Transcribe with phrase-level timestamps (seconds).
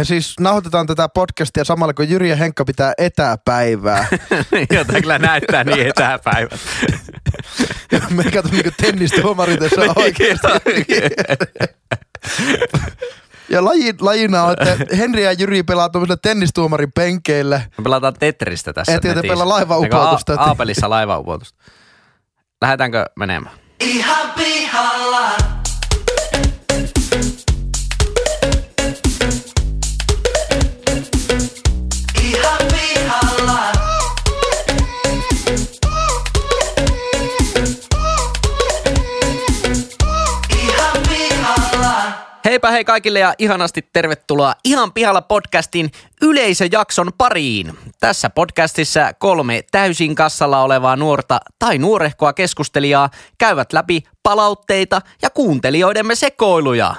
[0.00, 4.06] Me siis nauhoitetaan tätä podcastia samalla kun Jyri ja Henkka pitää etäpäivää.
[4.76, 6.48] Jota kyllä näyttää niin etäpäivä.
[8.16, 10.48] Me katsomme niin tennistuomarit tässä Niin, oikeasti.
[13.48, 17.60] Ja laji, lajina on, että Henri ja Jyri pelaa tuollaisilla tennistuomarin penkeillä.
[17.78, 20.32] Me pelataan Tetristä tässä Ette te pelaa laivaupoutusta.
[20.32, 21.64] Eikö A- Aapelissa laivaupoutusta.
[22.62, 23.54] Lähdetäänkö menemään?
[23.80, 25.59] Ihan pihalla.
[42.44, 45.90] Heipä hei kaikille ja ihanasti tervetuloa Ihan pihalla podcastin
[46.22, 47.78] yleisöjakson pariin.
[48.00, 56.14] Tässä podcastissa kolme täysin kassalla olevaa nuorta tai nuorehkoa keskustelijaa käyvät läpi palautteita ja kuuntelijoidemme
[56.14, 56.94] sekoiluja.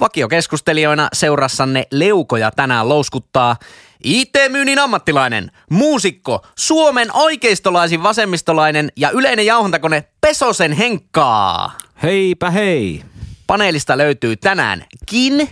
[0.00, 3.56] Vakiokeskustelijoina seurassanne leukoja tänään louskuttaa
[4.04, 11.72] IT-myynnin ammattilainen, muusikko, Suomen oikeistolaisin vasemmistolainen ja yleinen jauhantakone Pesosen Henkkaa.
[12.02, 13.02] Heipä hei!
[13.50, 15.48] Paneelista löytyy tänäänkin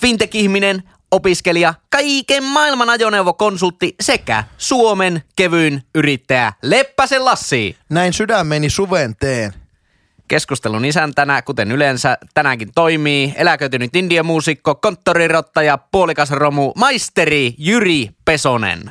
[0.00, 7.76] fintech-ihminen, opiskelija, kaiken maailman ajoneuvokonsultti sekä Suomen kevyin yrittäjä Leppäsen Lassi.
[7.88, 9.54] Näin sydämeni suven teen.
[10.28, 18.90] Keskustelun isäntänä, kuten yleensä tänäänkin toimii, eläköitynyt indiemuusikko, konttorirottaja, puolikas romu, maisteri Jyri Pesonen.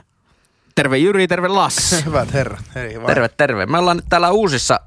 [0.75, 1.95] Terve Jyri, terve Lassi.
[2.05, 2.65] Hyvät herrat.
[2.75, 2.95] Hei.
[3.07, 3.65] Terve, terve.
[3.65, 4.79] Me ollaan nyt täällä uusissa,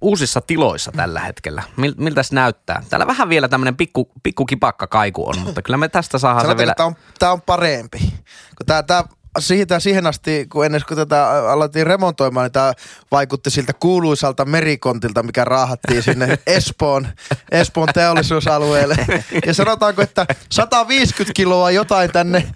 [0.00, 1.62] uusissa tiloissa tällä hetkellä.
[1.76, 2.82] Mil, miltäs näyttää?
[2.90, 6.56] Täällä vähän vielä tämmönen pikku, pikku kipakka kaiku on, mutta kyllä me tästä saadaan se
[6.56, 6.74] vielä...
[6.74, 7.98] tämä on, tää on parempi.
[8.58, 9.04] Kun tää, tää,
[9.38, 12.72] siitä, siihen asti, kun ennen kuin tätä alettiin remontoimaan, niin tämä
[13.10, 17.08] vaikutti siltä kuuluisalta merikontilta, mikä raahattiin sinne Espoon,
[17.50, 18.96] Espoon teollisuusalueelle.
[19.46, 22.46] Ja sanotaanko, että 150 kiloa jotain tänne,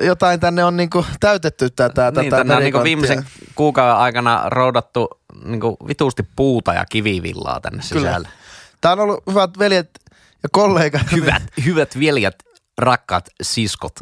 [0.00, 5.21] jotain tänne on niinku täytetty tätä, niin, tätä tänne on niinku viimeisen kuukauden aikana roudattu
[5.44, 8.08] niinku vituusti puuta ja kivivillaa tänne Kyllä.
[8.08, 8.28] sisälle.
[8.80, 9.90] Tämä on ollut hyvät veljet
[10.42, 11.12] ja kollegat.
[11.12, 12.44] Hyvät, hyvät veljet,
[12.78, 13.92] rakkaat siskot.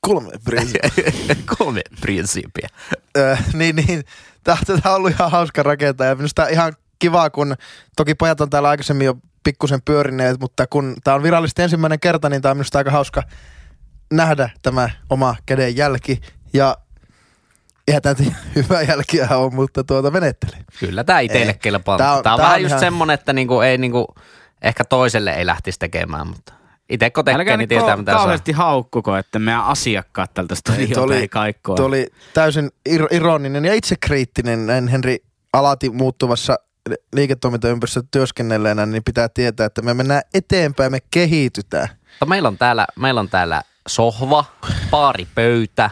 [0.00, 1.36] Kolme prinsiippiä.
[1.58, 2.68] Kolme prinsiippiä.
[3.16, 4.04] Ö, niin, niin.
[4.44, 7.56] Tämä on ollut ihan hauska rakentaa ja minusta ihan kiva, kun
[7.96, 9.14] toki pojat on täällä aikaisemmin jo
[9.44, 13.22] pikkusen pyörineet, mutta kun tämä on virallisesti ensimmäinen kerta, niin tämä on minusta aika hauska
[14.12, 16.20] nähdä tämä oma käden jälki
[16.52, 16.76] ja
[17.90, 20.52] eihän tämä nyt hyvä jälkiä on, mutta tuota menettely.
[20.80, 21.58] Kyllä tämä itselle Ei.
[21.58, 21.98] kelpaa.
[21.98, 23.78] Tää Tää on- on, tää on tää vähän on just ihan- semmonen, että niinku ei
[23.78, 24.06] niinku,
[24.62, 26.52] ehkä toiselle ei lähtisi tekemään, mutta
[26.90, 28.18] itse kun tekee, Älkää niin tietää ko- mitä saa.
[28.20, 31.76] kauheasti haukkuko, että meidän asiakkaat tältä studiolta ei kaikkoa.
[31.76, 35.18] tuo oli täysin ir- ironinen ja itsekriittinen näin Henri
[35.52, 36.56] alati muuttuvassa
[37.14, 41.88] liiketoimintaympäristössä työskennelleenä, niin pitää tietää, että me mennään eteenpäin, me kehitytään.
[42.26, 44.44] Meillä on täällä, meillä on täällä sohva,
[44.90, 45.90] paaripöytä,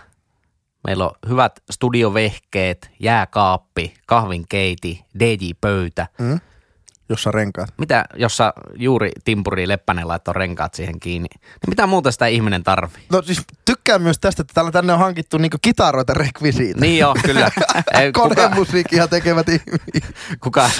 [0.87, 6.07] meillä on hyvät studiovehkeet, jääkaappi, kahvinkeiti, DJ-pöytä.
[6.19, 6.41] Mm?
[7.11, 7.69] Jossa renkaat.
[7.79, 11.29] Mitä, jossa juuri Timpuri Leppänen laittoi renkaat siihen kiinni.
[11.35, 13.03] Niin mitä muuta sitä ihminen tarvii?
[13.13, 16.81] No siis tykkään myös tästä, että täällä tänne on hankittu niinku kitaroita rekvisiitä.
[16.81, 17.51] Niin joo, kyllä.
[18.15, 20.15] Kuka, Konemusiikkia tekevät ihmiset.
[20.41, 20.71] kuka,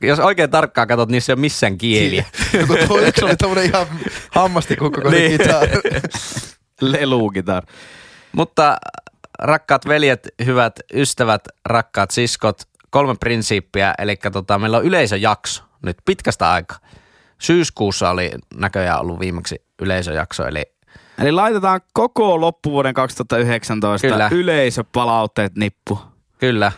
[0.00, 2.24] jos oikein tarkkaan katsot, niin se ole missään kieliä.
[2.60, 3.86] Joku tuo yksi oli tämmönen ihan
[4.30, 5.12] hammastikukko Niin.
[5.28, 5.40] niin.
[5.40, 5.66] kitara.
[6.80, 7.62] Lelugitar.
[8.32, 8.76] Mutta
[9.42, 16.52] rakkaat veljet, hyvät ystävät, rakkaat siskot, kolme prinsiippiä, eli tota, meillä on yleisöjakso nyt pitkästä
[16.52, 16.78] aikaa.
[17.38, 20.62] Syyskuussa oli näköjään ollut viimeksi yleisöjakso, eli
[21.18, 24.28] Eli laitetaan koko loppuvuoden 2019 Kyllä.
[24.32, 25.98] yleisöpalautteet nippu.
[26.38, 26.72] kyllä.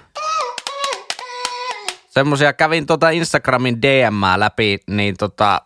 [2.08, 5.62] Semmoisia kävin tota Instagramin DM läpi, niin tota,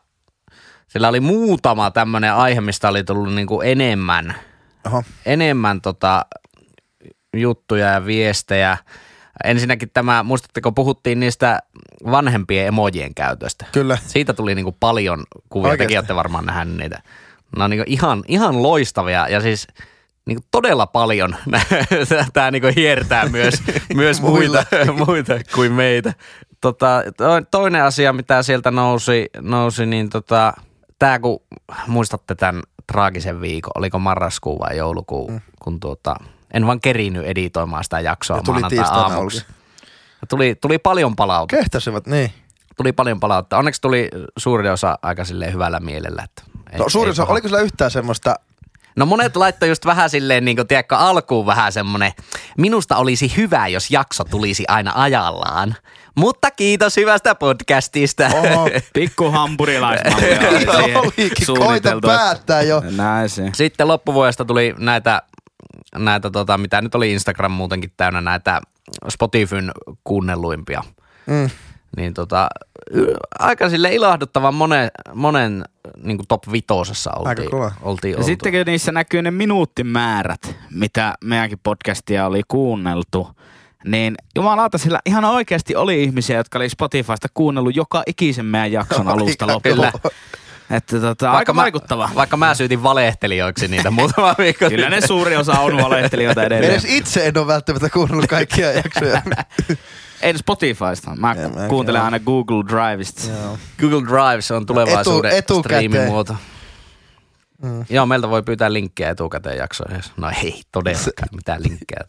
[0.88, 4.34] sillä oli muutama tämmöinen aihe, mistä oli tullut niinku enemmän
[4.86, 5.03] Oho.
[5.26, 6.26] enemmän tota,
[7.37, 8.77] juttuja ja viestejä.
[9.44, 11.59] Ensinnäkin tämä, muistatteko, puhuttiin niistä
[12.11, 13.66] vanhempien emojien käytöstä.
[13.72, 13.99] Kyllä.
[14.06, 15.84] Siitä tuli niinku paljon kuvia, Oikeasti?
[15.84, 17.03] tekin olette varmaan nähnyt niitä.
[17.56, 19.66] Ne on niinku ihan, ihan loistavia ja siis
[20.27, 21.36] niinku todella paljon
[22.33, 23.54] tämä niinku hiertää myös,
[23.95, 24.65] myös muita,
[25.07, 26.15] muita kuin meitä.
[26.60, 30.53] Tota, to, toinen asia, mitä sieltä nousi, nousi niin tota,
[30.98, 31.41] tämä kun
[31.86, 35.41] muistatte tämän traagisen viikon, oliko marraskuu vai joulukuu, mm.
[35.63, 36.16] kun tuota,
[36.54, 39.39] en vaan kerinyt editoimaan sitä jaksoa Ja tuli tiistaina aamuksi.
[39.39, 39.53] auki.
[40.28, 42.33] Tuli, tuli paljon palautetta Kehtasivat, niin.
[42.77, 43.59] tuli paljon palautetta.
[43.59, 44.09] Onneksi tuli
[44.39, 46.22] suurin osa aika silleen hyvällä mielellä.
[46.24, 46.42] Että
[46.72, 47.33] ei, No suurin ei osa, paha.
[47.33, 48.34] oliko sillä yhtään semmoista
[48.97, 52.12] No monet laittoi just vähän silleen, niin kuin, tiedätkö, alkuun vähän semmonen,
[52.59, 55.74] minusta olisi hyvä, jos jakso tulisi aina ajallaan.
[56.15, 58.27] Mutta kiitos hyvästä podcastista.
[58.34, 58.71] Oho.
[58.95, 60.39] Pikku hampurilaismallia
[61.59, 62.83] koita päättää jo.
[62.97, 63.50] Näin se.
[63.54, 65.22] Sitten loppuvuodesta tuli näitä,
[65.94, 68.60] näitä tota, mitä nyt oli Instagram muutenkin täynnä, näitä
[69.08, 69.72] Spotifyn
[70.04, 70.82] kuunnelluimpia.
[71.26, 71.50] Mm.
[71.96, 72.48] Niin tota,
[73.38, 75.64] aika sille ilahduttavan monen, monen
[76.02, 77.72] niin top vitosessa Aika oltiin, kova.
[77.82, 78.26] oltiin Ja oltu.
[78.26, 83.28] sitten kun niissä näkyy ne minuuttimäärät, mitä meidänkin podcastia oli kuunneltu,
[83.84, 89.08] niin jumalauta, sillä ihan oikeasti oli ihmisiä, jotka oli Spotifysta kuunnellut joka ikisen meidän jakson
[89.08, 89.90] alusta loppuun.
[90.70, 92.10] Että tota, aika mä, vaikuttava.
[92.15, 96.72] Vaikka mä syytin valehtelijoiksi niitä muutama viikko Kyllä ne suuri osa on valehtelijoita edelleen.
[96.72, 99.22] Edes itse en ole välttämättä kuunnellut kaikkia jaksoja.
[100.22, 101.16] Ei Spotifysta.
[101.16, 103.22] Mä En kuuntelen aina Google Drivesta.
[103.30, 103.59] Joo.
[103.80, 105.84] Google Drive, se on tulevaisuuden Etu- etukäteen.
[105.91, 106.36] striimimuoto.
[107.63, 107.84] Mm.
[107.91, 110.01] Joo, meiltä voi pyytää linkkejä etukäteen jaksoihin.
[110.16, 112.01] No ei todellakaan mitään linkkejä.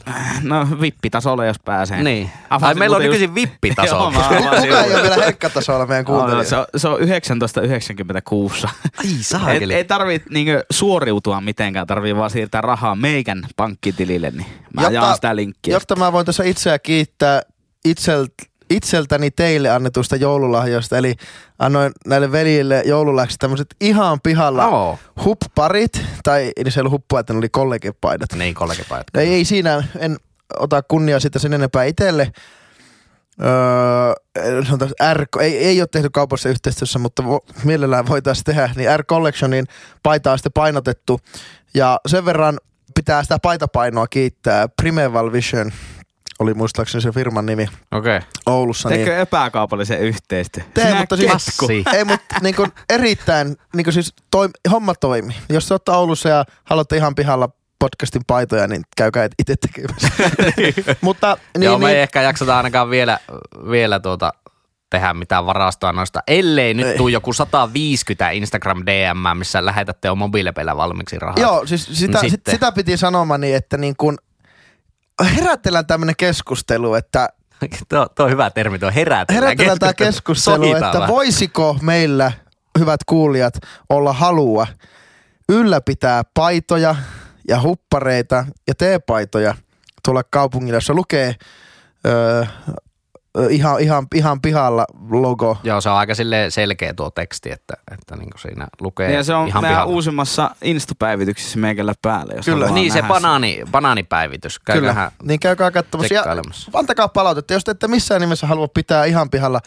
[0.43, 2.03] No vippitasolle, jos pääsee.
[2.03, 2.29] Niin.
[2.49, 3.95] Ai meillä on nykyisin vippitaso.
[3.95, 6.97] Joo, mä Kuka ei just- ole vielä herkkatasolla meidän No, no, se, on, se on
[6.97, 8.67] 1996.
[8.97, 9.73] Ai saakeli.
[9.73, 15.15] ei tarvitse niinkö suoriutua mitenkään, tarvii vaan siirtää rahaa meikän pankkitilille, niin mä Jotta- jaan
[15.15, 15.75] sitä linkkiä.
[15.75, 17.41] Jotta mä voin tässä itseä kiittää
[17.85, 18.33] itselt,
[18.69, 20.97] itseltäni teille annetusta joululahjoista.
[20.97, 21.15] Eli
[21.59, 24.99] annoin näille veljille joululahjaksi tämmöiset ihan pihalla Oo.
[25.25, 26.01] hupparit.
[26.23, 28.33] Tai ei se ollut huppua, että ne oli kollegepaidat.
[28.35, 29.07] Niin, kollegipajat.
[29.17, 30.17] Ei, ei siinä, en
[30.59, 32.31] ota kunniaa sitä sen enempää itselle.
[33.41, 38.99] Öö, sanotaan, R, ei, ei ole tehty kaupassa yhteistyössä, mutta vo, mielellään voitaisiin tehdä, niin
[38.99, 39.65] R Collectionin
[40.03, 41.19] paita on sitten painotettu.
[41.73, 42.59] Ja sen verran
[42.95, 44.67] pitää sitä paitapainoa kiittää.
[44.81, 45.71] Primeval Vision
[46.39, 48.17] oli muistaakseni se firman nimi Okei.
[48.17, 48.29] Okay.
[48.45, 48.89] Oulussa.
[48.89, 50.63] Teekö Niin, epäkaupallisen yhteistyö?
[50.73, 51.59] Tee, mutta siis-
[51.93, 55.35] ei, mutta niin kuin erittäin, niin kuin siis toim, homma toimi.
[55.49, 57.49] Jos te olette Oulussa ja haluatte ihan pihalla
[57.79, 60.07] podcastin paitoja, niin käykää itse tekemässä.
[61.01, 63.19] mutta Niin, niin, Joo, me ei niin, ehkä jakseta ainakaan vielä,
[63.71, 64.33] vielä tuota,
[64.89, 70.77] tehdä mitään varastoa noista, ellei nyt tuu joku 150 Instagram DM, missä lähetätte jo mobiilepeillä
[70.77, 71.39] valmiiksi rahaa.
[71.39, 72.51] Joo, siis sitä, No sit, sitten.
[72.53, 74.17] sitä piti sanomani, että niin kun
[75.25, 77.29] herätellään tämmöinen keskustelu, että
[77.89, 79.43] tuo, tuo on hyvä termi, tuo herätellään.
[79.43, 82.31] herätellään tämä keskustelu, Sohitaan että voisiko meillä,
[82.79, 83.53] hyvät kuulijat,
[83.89, 84.67] olla halua
[85.49, 86.95] ylläpitää paitoja
[87.47, 89.55] ja huppareita ja teepaitoja
[90.05, 91.35] tuolla kaupungilla, jossa lukee
[92.07, 92.45] öö,
[93.49, 95.57] ihan, ihan, ihan pihalla logo.
[95.63, 96.13] Joo, se on aika
[96.49, 99.85] selkeä tuo teksti, että, että niin kuin siinä lukee Ja se on ihan pihalla.
[99.85, 102.33] uusimmassa Insta-päivityksessä meikällä päällä.
[102.35, 102.69] Jos Kyllä.
[102.69, 104.59] Niin, se banaani, banaanipäivitys.
[104.59, 106.13] Käyköhän niin käykää katsomassa.
[106.13, 106.23] Ja
[106.73, 107.53] antakaa palautetta.
[107.53, 109.59] Jos te ette missään nimessä halua pitää ihan pihalla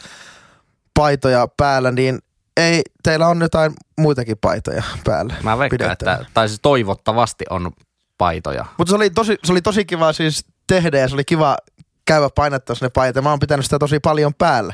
[0.93, 2.19] paitoja päällä, niin
[2.57, 5.33] ei, teillä on jotain muitakin paitoja päällä.
[5.43, 7.71] Mä veikkaan, että, tai siis toivottavasti on
[8.17, 8.65] paitoja.
[8.77, 11.57] Mutta se oli, tosi, se oli tosi kiva siis tehdä ja se oli kiva
[12.05, 13.15] käydä painattaa sinne paidat.
[13.15, 14.73] Ja Mä oon pitänyt sitä tosi paljon päällä.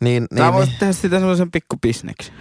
[0.00, 2.32] Niin, Tää niin, voisi niin, tehdä sitä semmoisen pikkubisneksi.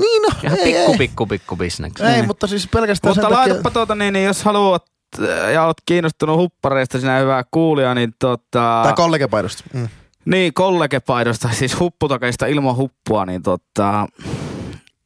[0.00, 2.04] niin no, Ihan ei, pikku, ei, pikku, pikku bisneksi.
[2.04, 3.52] ei, mutta siis pelkästään Mutta sen takia...
[3.52, 4.84] laitapa tuota niin, niin jos haluat
[5.22, 8.80] äh, ja oot kiinnostunut huppareista, sinä hyvä kuulija, niin tota...
[8.84, 9.64] Tai kollegepaidosta.
[9.72, 9.88] Mm.
[10.24, 14.06] Niin, kollegepaidosta, siis hupputakeista ilman huppua, niin tota,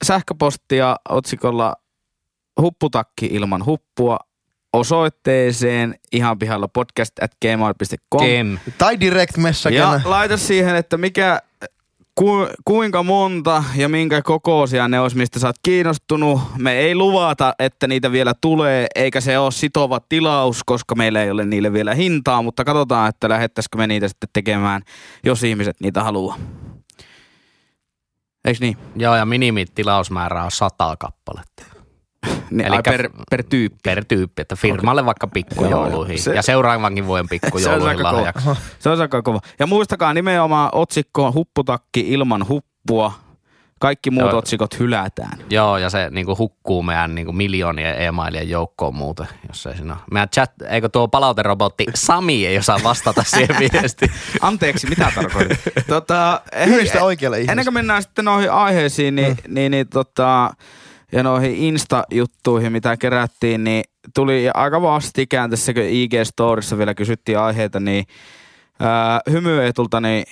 [0.05, 1.75] sähköpostia otsikolla
[2.61, 4.19] hupputakki ilman huppua
[4.73, 8.27] osoitteeseen ihan pihalla podcast at gmail.com.
[8.27, 8.59] Kem.
[8.79, 9.77] Tai direct message.
[9.77, 11.41] Ja laita siihen, että mikä,
[12.15, 16.41] ku, kuinka monta ja minkä kokoisia ne olisi, mistä sä oot kiinnostunut.
[16.59, 21.31] Me ei luvata, että niitä vielä tulee, eikä se ole sitova tilaus, koska meillä ei
[21.31, 24.83] ole niille vielä hintaa, mutta katsotaan, että lähettäisikö me niitä sitten tekemään,
[25.25, 26.39] jos ihmiset niitä haluaa.
[28.45, 28.77] Eiks niin?
[28.97, 31.76] Joo, ja minimitilausmäärä on sata kappaletta
[32.51, 33.79] niin ai per, per tyyppi.
[33.85, 38.13] per tyyppi, että firmalle vaikka pikkujouluihin se- ja seuraavankin vuoden Se pikkujouluihin kova.
[38.13, 38.49] lahjaksi.
[38.79, 39.41] Se on aika kova.
[39.59, 43.13] Ja muistakaa nimenomaan otsikko hupputakki ilman huppua.
[43.81, 44.39] Kaikki muut Joo.
[44.39, 45.39] otsikot hylätään.
[45.51, 50.03] Joo, ja se niinku hukkuu meidän niinku miljoonien e-mailien joukkoon muuten, jos ei siinä ole.
[50.11, 54.11] Meidän chat, eikö tuo palauterobotti Sami ei osaa vastata siihen viestiin.
[54.41, 55.59] Anteeksi, mitä tarkoitin?
[55.89, 57.53] tota, Yhdistä oikealle ihmiselle.
[57.53, 59.55] ennen kuin mennään sitten noihin aiheisiin niin, mm.
[59.55, 60.51] niin, niin tota,
[61.17, 67.81] ja noihin Insta-juttuihin, mitä kerättiin, niin tuli aika vastikään tässä, kun IG-storissa vielä kysyttiin aiheita,
[67.81, 68.05] niin
[68.81, 70.25] ää, hymyetulta, niin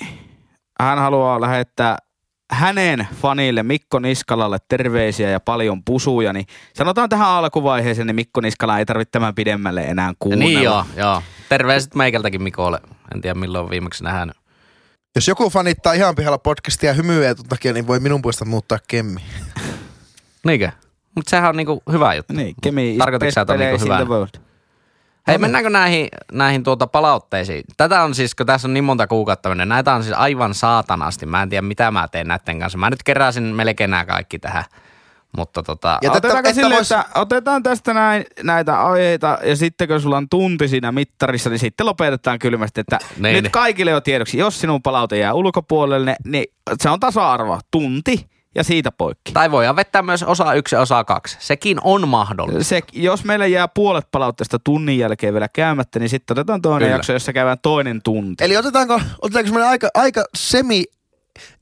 [0.80, 1.98] hän haluaa lähettää
[2.52, 8.78] hänen fanille Mikko Niskalalle terveisiä ja paljon pusuja, niin sanotaan tähän alkuvaiheeseen, niin Mikko Niskala
[8.78, 10.44] ei tarvitse tämän pidemmälle enää kuunnella.
[10.44, 11.22] niin joo, joo.
[11.48, 12.80] Terveiset meikältäkin Mikolle.
[13.14, 14.36] En tiedä milloin on viimeksi nähnyt.
[15.14, 19.20] Jos joku fanittaa ihan pihalla podcastia ja hymyä takia, niin voi minun puolesta muuttaa kemmi.
[20.44, 20.70] Niinkö?
[21.14, 22.32] Mutta sehän on niinku hyvä juttu.
[22.34, 23.96] Niin, Kemi Tarkoitatko sä, on niinku players in hyvä?
[23.96, 24.28] the world.
[25.26, 27.64] Hei, mennäänkö näihin, näihin tuota palautteisiin?
[27.76, 31.26] Tätä on siis, kun tässä on niin monta kuukautta mennyt, näitä on siis aivan saatanasti.
[31.26, 32.78] Mä en tiedä, mitä mä teen näiden kanssa.
[32.78, 34.64] Mä nyt keräsin melkein nämä kaikki tähän.
[35.36, 39.88] Mutta tota, Ja Otetaanko että silleen, vois- että otetaan tästä näin, näitä aiheita ja sitten
[39.88, 43.50] kun sulla on tunti siinä mittarissa, niin sitten lopetetaan kylmästi, että Niin, nyt niin.
[43.52, 46.44] kaikille jo tiedoksi, jos sinun palaute jää ulkopuolelle, niin
[46.82, 49.32] se on tasa-arvo, tunti ja siitä poikki.
[49.32, 51.36] tai voidaan vetää myös osa yksi ja osa kaksi.
[51.40, 52.64] Sekin on mahdollista.
[52.64, 56.96] Se, jos meillä jää puolet palautteesta tunnin jälkeen vielä käymättä, niin sitten otetaan toinen Kyllä.
[56.96, 58.44] jakso, jossa käydään toinen tunti.
[58.44, 60.84] Eli otetaanko, otetaanko semmoinen aika, aika semi,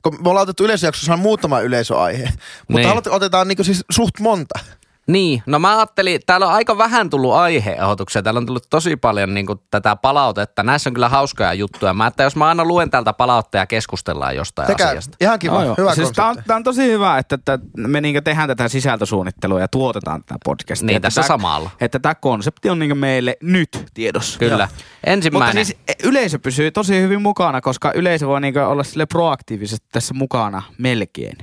[0.02, 2.24] kun me ollaan otettu yleisöjaksossa on muutama yleisöaihe,
[2.68, 3.02] mutta Niin.
[3.04, 3.12] niin.
[3.12, 4.58] otetaan niinku siis suht monta.
[5.06, 8.22] Niin, no mä ajattelin, täällä on aika vähän tullut aiheehdotuksia.
[8.22, 10.62] Täällä on tullut tosi paljon niin tätä palautetta.
[10.62, 11.94] Näissä on kyllä hauskoja juttuja.
[11.94, 15.16] Mä että jos mä aina luen täältä palautteja ja keskustellaan jostain Sekä asiasta.
[15.20, 15.74] ihan kiva, Joo, joo.
[15.78, 19.60] hyvä siis tää on, tää on tosi hyvä, että, että me niinku tehdään tätä sisältösuunnittelua
[19.60, 20.86] ja tuotetaan tätä podcastia.
[20.86, 21.70] Niin, Että tässä tää- samalla.
[21.80, 24.38] Että tämä konsepti on niinku meille nyt tiedossa.
[24.38, 24.68] Kyllä.
[24.72, 25.64] Mutta Ensimmäinen.
[25.66, 30.14] siis e, yleisö pysyy tosi hyvin mukana, koska yleisö voi niinku olla sille proaktiivisesti tässä
[30.14, 31.36] mukana melkein.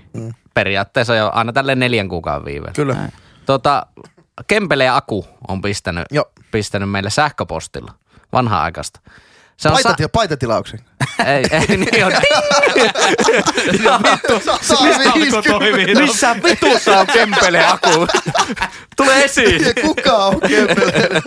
[0.54, 2.74] periaatteessa jo aina tälle neljän kuukauden viiveen.
[2.74, 2.96] Kyllä.
[3.50, 3.86] Tota,
[4.48, 6.32] Kempele Aku on pistänyt, Joo.
[6.52, 7.94] pistänyt meille sähköpostilla
[8.34, 9.00] vanhaa aikasta.
[9.60, 10.80] Se on Paitat, sa- paitatilauksen.
[11.26, 12.12] ei, ei, niin on.
[16.02, 18.08] Missä vitussa on Kempele Aku?
[18.98, 19.66] Tule esiin.
[19.66, 21.22] Ja kuka on Kempeleen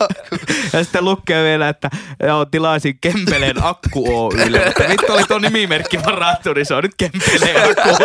[0.73, 1.91] Ja sitten lukee vielä, että
[2.23, 4.65] joo, tilaisin Kempeleen Akku Oylle.
[4.67, 8.05] Mutta vittu oli tuo nimimerkki varattu, niin se on nyt Kempeleen Akku.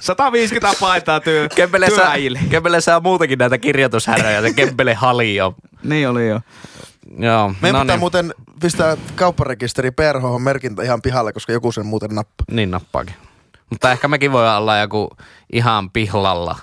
[0.00, 2.40] 150 paitaa työ, Kempele saa, työäjille.
[2.50, 5.54] Kempele saa muutakin näitä kirjoitushäröjä, se Kempele hali on.
[5.82, 6.40] Niin oli jo.
[7.18, 11.86] Joo, Meidän no pitää niin, muuten pistää kaupparekisteri PRH merkintä ihan pihalle, koska joku sen
[11.86, 12.44] muuten nappaa.
[12.50, 13.14] niin nappaakin.
[13.70, 15.10] Mutta ehkä mekin voi olla joku
[15.52, 16.56] ihan pihlalla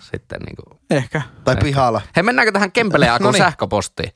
[0.00, 0.62] sitten niinku.
[0.90, 1.22] Ehkä.
[1.44, 2.00] Tai pihalla.
[2.16, 3.42] Hei, mennäänkö tähän Kempeleen Akun Noniin.
[3.44, 4.12] sähköpostiin?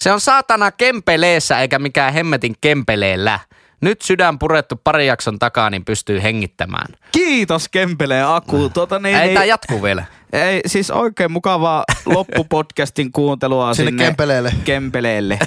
[0.00, 3.40] Se on saatana Kempeleessä eikä mikään hemmetin Kempeleellä.
[3.80, 6.86] Nyt sydän purettu pari jakson takaa, niin pystyy hengittämään.
[7.12, 8.68] Kiitos Kempeleen Aku.
[8.68, 10.04] Tuota, niin, Ei, niin, tää jatkuu vielä.
[10.32, 14.52] Ei, siis oikein mukavaa loppupodcastin kuuntelua Sinne sinne, Kempeleelle.
[14.64, 15.38] Kempeleelle.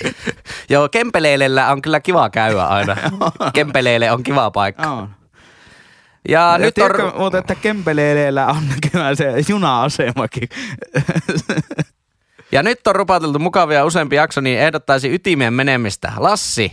[0.70, 2.96] Joo, Kempeleellä on kyllä kiva käydä aina.
[3.54, 4.90] Kempeleelle on kiva paikka.
[4.90, 5.08] On.
[6.28, 6.90] Ja, Ja nyt on...
[6.90, 10.48] tiedätkö, muuten, että Kempeleellä on näkymään se juna-asemakin.
[12.52, 16.12] Ja nyt on rupateltu mukavia useampi jakso, niin ehdottaisi ytimeen menemistä.
[16.16, 16.72] Lassi,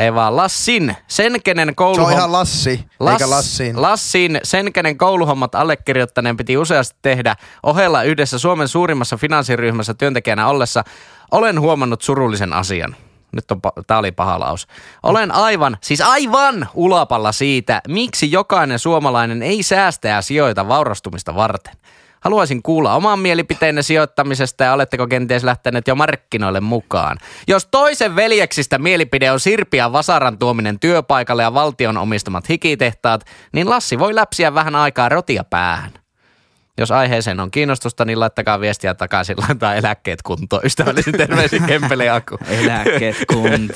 [0.00, 2.06] ei vaan Lassin, sen kenen Se kouluhom...
[2.06, 3.82] on ihan Lassi, eikä Lassiin.
[3.82, 10.84] Lassin, sen kenen kouluhommat allekirjoittaneen piti useasti tehdä ohella yhdessä Suomen suurimmassa finanssiryhmässä työntekijänä ollessa.
[11.30, 12.96] Olen huomannut surullisen asian.
[13.32, 14.66] Nyt on, pa- tää oli paha laus.
[15.02, 21.74] Olen aivan, siis aivan ulapalla siitä, miksi jokainen suomalainen ei säästä ja sijoita vaurastumista varten.
[22.20, 27.18] Haluaisin kuulla oman mielipiteenne sijoittamisesta ja oletteko kenties lähteneet jo markkinoille mukaan.
[27.48, 33.98] Jos toisen veljeksistä mielipide on Sirpiä Vasaran tuominen työpaikalle ja valtion omistamat hikitehtaat, niin Lassi
[33.98, 35.90] voi läpsiä vähän aikaa rotia päähän.
[36.78, 40.62] Jos aiheeseen on kiinnostusta, niin laittakaa viestiä takaisin, laittaa eläkkeet kuntoon.
[40.64, 42.38] Ystävällisin terveisin Kempele ja Aku.
[42.48, 43.72] Eläkkeet kunt.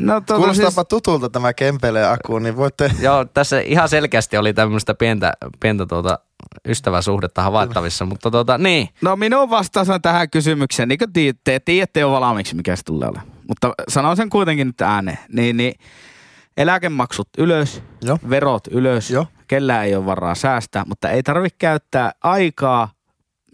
[0.00, 2.90] No, tuota, Kuulostaapa siis, tutulta tämä Kempeleen Aku, niin voitte...
[3.00, 6.18] Joo, tässä ihan selkeästi oli tämmöistä pientä, pientä tuota
[6.68, 8.88] ystäväsuhdetta havaittavissa, mutta tuota, niin.
[9.02, 12.82] no minun vastaus on tähän kysymykseen, niin kuin tii- te tiedätte jo valmiiksi, mikä se
[12.84, 13.26] tulee olemaan.
[13.48, 15.18] Mutta sanon sen kuitenkin nyt ääneen.
[15.32, 15.74] Niin, niin
[16.56, 18.18] eläkemaksut ylös, Joo.
[18.30, 19.26] verot ylös, Joo.
[19.48, 22.90] kellään ei ole varaa säästää, mutta ei tarvitse käyttää aikaa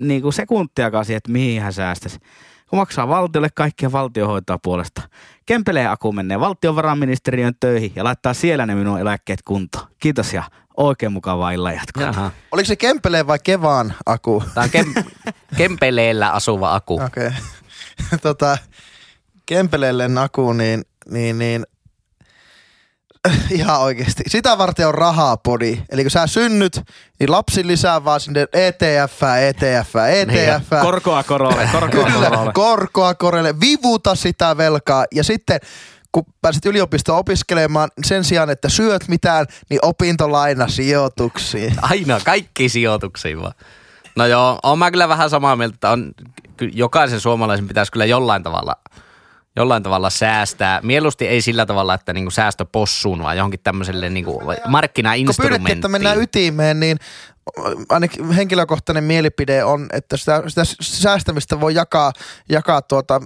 [0.00, 2.18] niin kuin sekuntiakaan siihen, että mihin hän säästäisi.
[2.72, 5.02] Kun maksaa valtiolle, kaikkia valtio hoitaa puolesta.
[5.46, 9.86] Kempeleen Aku menee valtiovarainministeriön töihin ja laittaa siellä ne minun eläkkeet kuntoon.
[9.98, 10.42] Kiitos ja
[10.76, 12.02] oikein mukavaa illan jatkoa.
[12.02, 12.30] Jaha.
[12.52, 14.44] Oliko se Kempeleen vai Kevaan Aku?
[14.54, 15.04] Tämä on Kem-
[15.58, 16.94] Kempeleellä asuva Aku.
[16.94, 17.26] Okei.
[17.26, 17.38] Okay.
[18.22, 18.58] tota,
[19.46, 21.66] Kempeleelle Aku, niin, niin, niin
[23.50, 24.22] ihan oikeasti.
[24.26, 25.82] Sitä varten on rahaa podi.
[25.90, 26.80] Eli kun sä synnyt,
[27.20, 30.68] niin lapsi lisää vaan sinne ETF, ETF, ETF.
[30.80, 32.52] Korkoa korolle, korkoa korolle.
[32.52, 35.60] Korkoa korelle, vivuta sitä velkaa ja sitten
[36.12, 41.74] kun pääset yliopistoon opiskelemaan, sen sijaan, että syöt mitään, niin opintolaina sijoituksiin.
[41.82, 43.54] Aina kaikki sijoituksiin vaan.
[44.16, 46.12] No joo, on mä kyllä vähän samaa mieltä, että on,
[46.72, 48.76] jokaisen suomalaisen pitäisi kyllä jollain tavalla,
[49.56, 50.80] jollain tavalla säästää.
[50.82, 55.78] Mieluusti ei sillä tavalla, että niinku säästö possuun, vaan johonkin tämmöiselle niinku Kun pyydettiin, markkinainstrumenttiin.
[55.78, 56.98] että mennään ytimeen, niin
[57.88, 62.12] ainakin henkilökohtainen mielipide on, että sitä, sitä säästämistä voi jakaa,
[62.48, 63.20] jakaa tuota,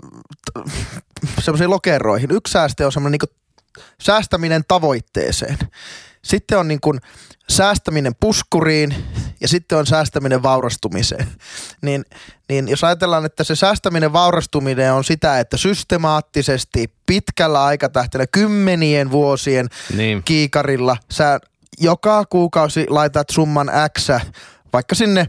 [1.39, 2.31] semmoisiin lokeroihin.
[2.31, 3.37] Yksi säästö on semmoinen niin
[4.03, 5.59] säästäminen tavoitteeseen.
[6.27, 7.01] Sitten on niin kuin
[7.49, 8.95] säästäminen puskuriin
[9.41, 11.27] ja sitten on säästäminen vaurastumiseen.
[11.83, 12.05] Niin,
[12.49, 19.69] niin jos ajatellaan, että se säästäminen vaurastuminen on sitä, että systemaattisesti pitkällä aikatähtäimellä kymmenien vuosien
[19.97, 20.23] Niin.
[20.23, 21.41] kiikarilla sä
[21.79, 24.09] joka kuukausi laitat summan X
[24.73, 25.27] vaikka sinne,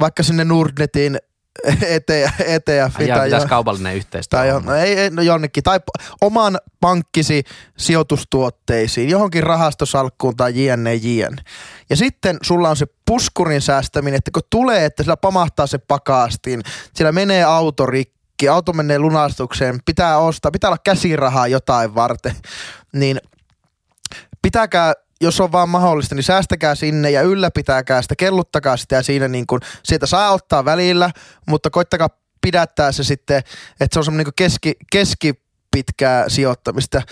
[0.00, 1.18] vaikka sinne Nordnetin
[1.82, 4.38] eteen, eteen ja pitäisi kaupallinen yhteistyö.
[4.38, 5.80] tai jo, no ei, ei, no jonnekin, tai
[6.20, 7.44] oman pankkisi
[7.78, 11.42] sijoitustuotteisiin, johonkin rahastosalkkuun tai jne, jne.
[11.90, 16.62] Ja sitten sulla on se puskurin säästäminen, että kun tulee, että sillä pamahtaa se pakastin,
[16.94, 22.36] sillä menee auto rikki, auto menee lunastukseen, pitää ostaa, pitää olla käsirahaa jotain varten,
[22.92, 23.18] niin
[24.42, 24.92] pitäkää
[25.22, 29.46] jos on vaan mahdollista, niin säästäkää sinne ja ylläpitäkää sitä, kelluttakaa sitä ja siinä niin
[29.46, 31.10] kuin, sieltä saa ottaa välillä,
[31.46, 32.08] mutta koittakaa
[32.40, 33.38] pidättää se sitten,
[33.80, 37.02] että se on semmoinen niin keski, keskipitkää sijoittamista.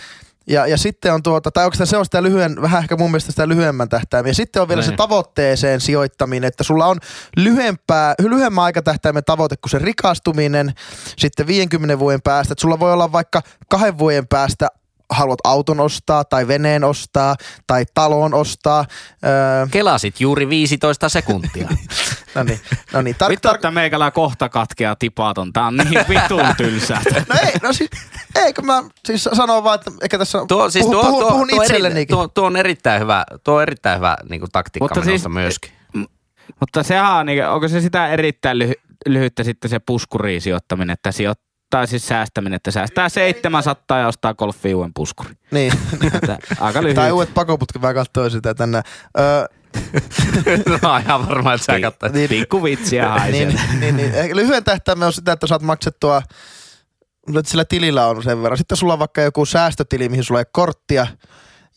[0.47, 3.33] Ja, ja sitten on tuota, tai oikeastaan se on sitä lyhyen, vähän ehkä mun mielestä
[3.33, 4.31] sitä lyhyemmän tähtäimen.
[4.31, 4.97] Ja sitten on vielä se Niin.
[4.97, 6.99] tavoitteeseen sijoittaminen, että sulla on
[7.37, 10.73] lyhyempää, lyhyemmän aikatähtäimen tavoite kuin se rikastuminen
[11.19, 12.53] sitten 50 vuoden päästä.
[12.53, 14.69] Että sulla voi olla vaikka kahden vuoden päästä
[15.11, 17.37] haluat auton ostaa tai veneen ostaa
[17.67, 18.85] tai talon ostaa.
[19.25, 21.69] Öö, Kelasit juuri 15 sekuntia.
[22.35, 22.61] no niin,
[22.93, 23.17] no niin.
[23.25, 25.53] Tar- Vittu, tar- että meikälä kohta katkeaa tipaton.
[25.53, 27.03] Tää on niin vitun tylsää.
[27.29, 27.91] no ei, no siis,
[28.35, 31.49] eikö mä siis sanon vaan, että ehkä tässä Tuo, siis puhun, tuo, puhun, tuo, puhun
[31.49, 35.01] tuo, eri, tuo, tuo, on erittäin hyvä, tuo on erittäin hyvä niin kuin taktiikka Mutta
[35.01, 35.71] minusta siis- myöskin.
[36.61, 41.13] Mutta sehän on, niinku- onko se sitä erittäin lyhy- lyhyttä sitten se puskuriin sijoittaminen, että
[41.13, 41.50] sijoittaa
[41.87, 45.35] siis säästäminen, että säästää 700 ja ostaa golfiin uuden puskuri.
[45.51, 45.73] Niin.
[46.15, 46.95] Että aika lyhyt.
[46.95, 48.85] tai uudet pakoputket, mä katsoin sitä tänään.
[49.19, 49.47] Öö,
[50.83, 52.13] no ihan varmaan, että sä katsoit.
[52.13, 53.47] niin, Pikku vitsiä haisee.
[53.47, 56.23] niin, niin, niin, lyhyen tähtäimen on sitä, että saat maksettua,
[57.39, 58.59] että sillä tilillä on sen verran.
[58.59, 61.07] Sitten sulla on vaikka joku säästötili, mihin sulla ei korttia,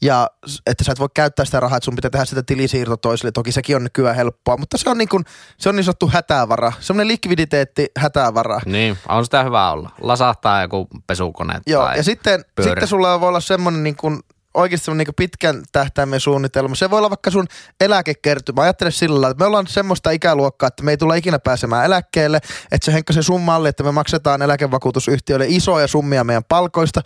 [0.04, 0.28] ja
[0.68, 3.32] että sä et voi käyttää sitä rahaa, että sun pitää tehdä sitä tilisiirto toiselle.
[3.32, 5.26] Toki sekin on nykyään helppoa, mutta se on niin, kuin,
[5.58, 6.74] se on niin sanottu hätävara.
[6.80, 8.62] Semmoinen likviditeetti hätävara.
[8.66, 9.90] Niin, on sitä hyvä olla.
[10.02, 12.70] Lasahtaa joku pesukone Joo, tai ja sitten, pyörä.
[12.70, 14.20] sitten sulla voi olla semmoinen niin kuin,
[14.54, 16.76] oikeasti niin pitkän tähtäimen suunnitelma.
[16.76, 17.48] Se voi olla vaikka sun
[17.82, 18.62] eläkekertymä.
[18.62, 22.38] Ajattele sillä lailla, että me ollaan semmoista ikäluokkaa, että me ei tulla ikinä pääsemään eläkkeelle.
[22.72, 27.02] Että se Henkka se sun malli, että me maksetaan eläkevakuutusyhtiöille isoja summia meidän palkoista.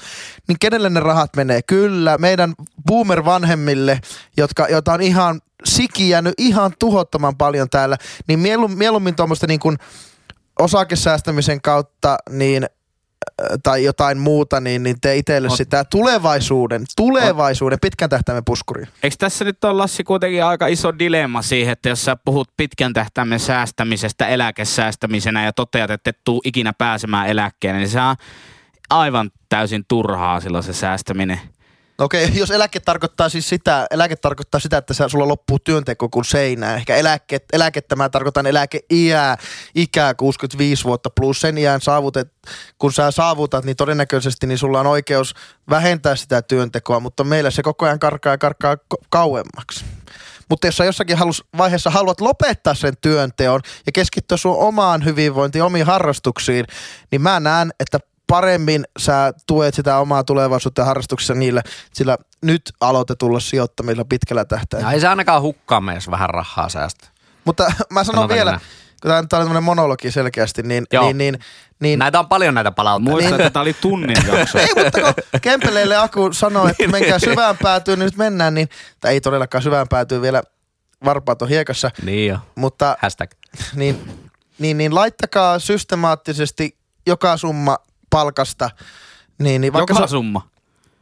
[0.48, 1.62] Niin kenelle ne rahat menee?
[1.62, 2.54] Kyllä, meidän
[2.88, 4.00] boomer-vanhemmille,
[4.38, 7.98] jotka, joita on ihan siki jäänyt ihan tuhottoman paljon täällä.
[8.28, 9.78] Niin mieluummin, mieluummin tuommoista niin kuin
[10.60, 12.68] osakesäästämisen kautta, niin
[13.64, 18.84] tai jotain muuta, niin, niin tee itselle Ot- sitä tulevaisuuden, tulevaisuuden pitkän tähtäimen puskuri.
[19.04, 22.94] Eikö tässä nyt ole Lassi kuitenkin aika iso dilemma siihen, että jos sä puhut pitkän
[22.94, 28.16] tähtäimen säästämisestä eläkesäästämisenä ja toteat, että et tuu ikinä pääsemään eläkkeelle, niin se on
[28.90, 31.40] aivan täysin turhaa silloin se säästäminen.
[32.00, 36.26] No Okei, jos eläke tarkoittaa siis sitä, eläke tarkoittaa sitä, että sulla loppuu työnteko kuin
[36.26, 36.76] seinää.
[36.76, 39.38] Ehkä eläke, eläkettä mä tarkoitan eläkeiää,
[39.76, 42.34] ikää 65 vuotta plus sen iän saavutet,
[42.80, 45.36] kun sä saavutat, niin todennäköisesti niin sulla on oikeus
[45.70, 48.78] vähentää sitä työntekoa, mutta meillä se koko ajan karkaa ja karkaa
[49.10, 49.86] kauemmaksi.
[50.50, 55.64] Mutta jos sä jossakin halus, vaiheessa haluat lopettaa sen työnteon ja keskittyä sun omaan hyvinvointiin,
[55.64, 56.66] omiin harrastuksiin,
[57.12, 61.62] niin mä näen, että paremmin sä tuet sitä omaa tulevaisuutta ja harrastuksessa niillä,
[61.94, 64.92] sillä nyt aloitetulla sijoittamilla pitkällä Ja tähtäimellä.
[64.94, 67.10] ei se ainakaan hukkaa me, jos vähän rahaa säästää.
[67.46, 68.62] Mutta mä sanon Sanotaanko vielä, näin?
[69.02, 71.04] kun tämä oli tämmöinen monologi selkeästi, niin, Joo.
[71.06, 71.40] niin, niin,
[71.80, 73.12] niin Näitä on paljon näitä palautteita.
[73.12, 74.58] Muistan, että tämä oli tunnin jakso.
[74.60, 79.14] ei, mutta kun Kempeleille Aku sanoi, että menkää syvään päätyyn, niin nyt mennään, niin, tai
[79.14, 80.44] ei todellakaan syvään päätyyn vielä
[81.06, 82.38] varpaat on hiekassa, Niin jo.
[82.56, 83.32] mutta Hashtag.
[83.76, 84.10] niin,
[84.60, 87.78] niin, niin laittakaa systemaattisesti joka summa
[88.10, 88.70] palkasta,
[89.40, 90.42] niin, niin vaikka Joka se, summa.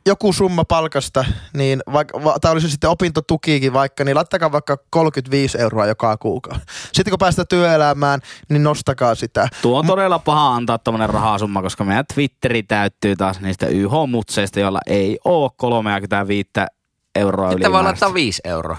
[0.06, 5.58] joku summa palkasta, niin vaikka, va, tai olisi sitten opintotukiikin vaikka, niin laittakaa vaikka 35
[5.62, 6.62] euroa joka kuukausi.
[6.94, 9.48] Sitten kun päästään työelämään, niin nostakaa sitä.
[9.62, 14.80] Tuo on todella paha antaa tämmönen rahasumma, koska meidän Twitteri täyttyy taas niistä YH-mutseista, joilla
[14.88, 16.50] ei ole 35
[17.15, 18.06] euroa Sitten voi ylimääräistä.
[18.06, 18.78] laittaa 5 euroa.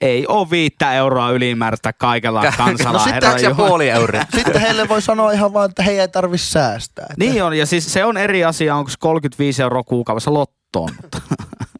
[0.00, 2.98] Ei ole viittä euroa ylimääräistä kaikella kansalla.
[2.98, 3.68] No sitten ja Jumala.
[3.68, 4.22] puoli euroa.
[4.34, 7.02] Sitten heille voi sanoa ihan vaan, että he ei tarvitse säästää.
[7.10, 10.90] Että- Niin on, ja siis se on eri asia, onko se 35 euroa kuukaudessa lottoon.
[11.02, 11.20] mutta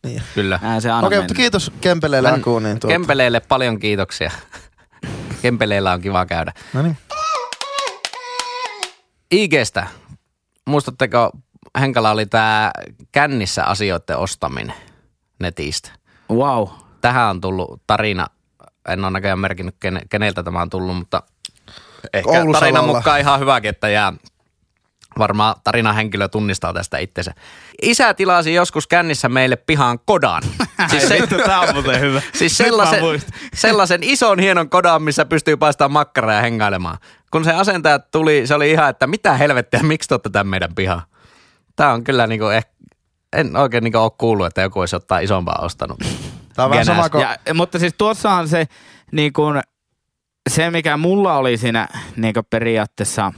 [0.05, 0.23] Niin.
[0.35, 0.59] Kyllä.
[0.63, 2.59] Näin se aina Okei, mutta kiitos Kempeleelle Aku.
[2.59, 2.93] Niin tuota.
[2.93, 4.31] Kempeleelle paljon kiitoksia.
[5.43, 6.53] Kempeleellä on kiva käydä.
[6.73, 6.97] No niin.
[9.31, 9.87] IGstä.
[10.69, 11.31] Muistatteko,
[11.81, 12.71] Henkala oli tämä
[13.13, 14.75] kännissä asioiden ostaminen
[15.41, 15.91] netistä.
[16.33, 16.69] Wow.
[17.07, 18.27] Tähän on tullut tarina.
[18.89, 21.23] En ole näköjään merkinnyt, ken- keneltä tämä on tullut, mutta
[22.13, 24.13] ehkä tarinan mukaan ihan hyväkin, että jää,
[25.19, 25.97] Varmaan tarinan
[26.31, 27.35] tunnistaa tästä itsensä.
[27.83, 30.43] Isä tilasi joskus kännissä meille pihaan kodan.
[30.91, 32.23] Siis se, tää on muuten hyvä.
[32.39, 33.03] Siis sellaisen,
[33.55, 36.99] sellaisen ison hienon kodan, missä pystyy paistamaan makkaraa ja hengailemaan.
[37.31, 40.75] Kun se asentaja tuli, se oli ihan, että mitä helvettiä, miksi te olette tämän meidän
[40.75, 41.03] pihaan?
[41.77, 42.73] Tämä on kyllä niinku ehkä,
[43.37, 45.99] en oikein niinku ole kuullut, että joku olisi ottaa isompaa ostanut.
[46.57, 47.23] Tää on vähän sama kuin...
[47.47, 48.67] Ja, mutta siis tuossahan se,
[49.13, 49.61] niin kun,
[50.51, 53.33] se mikä mulla oli siinä niin periaatteessa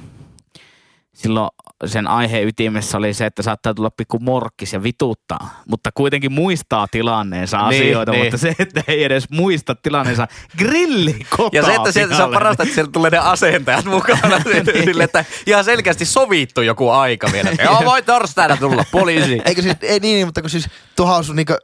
[1.15, 1.49] silloin
[1.87, 6.87] sen aiheen ytimessä oli se, että saattaa tulla pikku morkkis ja vituttaa, mutta kuitenkin muistaa
[6.91, 8.25] tilanneensa Niin, asioita, niin.
[8.25, 10.29] mutta se, että ei edes muista tilanneensa
[10.59, 11.17] grilli
[11.53, 14.41] Ja se, että sieltä, se on parasta, että sieltä tulee ne asentajat mukana.
[14.85, 17.51] Sille, että ihan selkeästi sovittu joku aika vielä.
[17.65, 19.43] Joo, voi torstaina tulla poliisi.
[19.45, 21.57] Eikö siis, ei niin, mutta kun siis tuohon on sun niinku,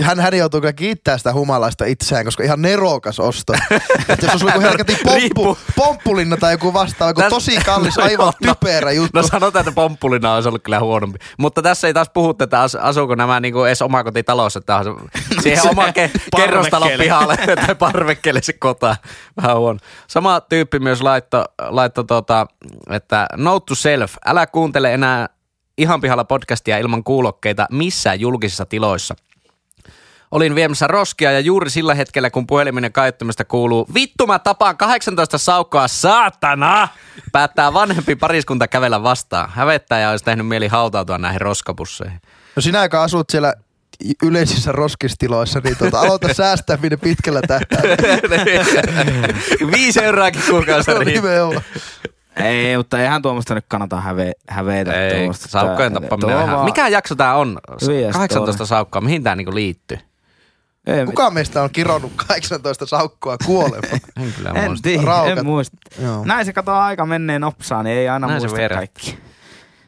[0.00, 3.52] hän, hän joutuu kyllä kiittää sitä humalaista itseään, koska ihan nerokas osto.
[4.08, 8.04] että jos olisi joku helkätin pomppu, pomppulinna tai joku vastaava, joku Täs- tosi kallis, No
[8.04, 9.18] aivan no- typerä juttu.
[9.18, 11.18] No sanotaan, että pomppulina olisi ollut kyllä huonompi.
[11.38, 15.08] Mutta tässä ei taas puhuttu, että as, asuuko nämä niinku edes omakotitalossa, että on
[15.42, 18.96] siihen Se oma ke, kerrostalon pihalle tai parvekkeelle se kota.
[19.42, 19.78] Vähän huono.
[20.06, 22.46] Sama tyyppi myös laitto, laitto tota,
[22.90, 25.28] että note to self, älä kuuntele enää
[25.78, 29.14] ihan pihalla podcastia ilman kuulokkeita missään julkisissa tiloissa.
[30.34, 35.38] Olin viemässä roskia ja juuri sillä hetkellä, kun puhelimen kaiuttimesta kuuluu Vittu mä tapaan 18
[35.38, 36.88] saukkoa, saatana!
[37.32, 39.50] Päättää vanhempi pariskunta kävellä vastaan.
[39.50, 42.20] Hävettää ja olisi tehnyt mieli hautautua näihin roskapusseihin.
[42.56, 43.54] No sinä, joka asut siellä
[44.22, 48.44] yleisissä roskistiloissa, niin tuota, aloita säästäminen pitkällä tähtäimellä.
[49.76, 51.14] Viisi euroakin kuukausi riittää.
[51.14, 51.62] nimenomaan.
[52.36, 54.92] Ei, mutta eihän tuommoista nyt kannata häve, hävetä.
[54.92, 55.48] Ei, tuommoista.
[55.48, 56.64] saukkojen tappaminen on ihan...
[56.64, 57.58] Mikä jakso tää on?
[57.82, 58.66] Hyviä 18 story.
[58.66, 59.98] saukkoa, mihin tää niinku liittyy?
[60.86, 64.00] Ei, Kuka meistä on kironnut 18 saukkoa kuolemaan?
[64.22, 64.88] En kyllä En muista.
[65.04, 65.38] Raukat.
[65.38, 65.76] en muista.
[66.02, 66.24] Joo.
[66.24, 69.18] Näin se katsoo aika menneen nopsaan, niin ei aina Näin muista kaikki.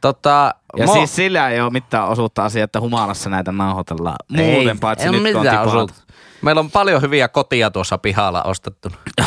[0.00, 4.16] Tota, Ja mo- siis sillä ei ole mitään osuutta asiaa, että humalassa näitä nauhoitellaan.
[4.30, 5.94] Muuten ei, paitsi ei nyt kun on osuutta.
[6.42, 8.88] Meillä on paljon hyviä kotia tuossa pihalla ostettu.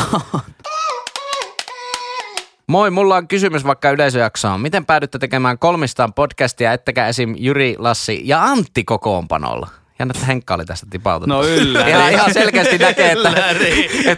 [2.66, 4.60] Moi, mulla on kysymys vaikka yleisöjaksoon.
[4.60, 7.34] Miten päädytte tekemään kolmistaan podcastia, ettekä esim.
[7.38, 9.68] Jyri, Lassi ja Antti kokoonpanolla?
[10.00, 11.38] Jännä, että Henkka oli tästä tipautunut.
[11.38, 11.90] No ylläri.
[11.90, 13.32] Ihan, ihan selkeästi näkee, että,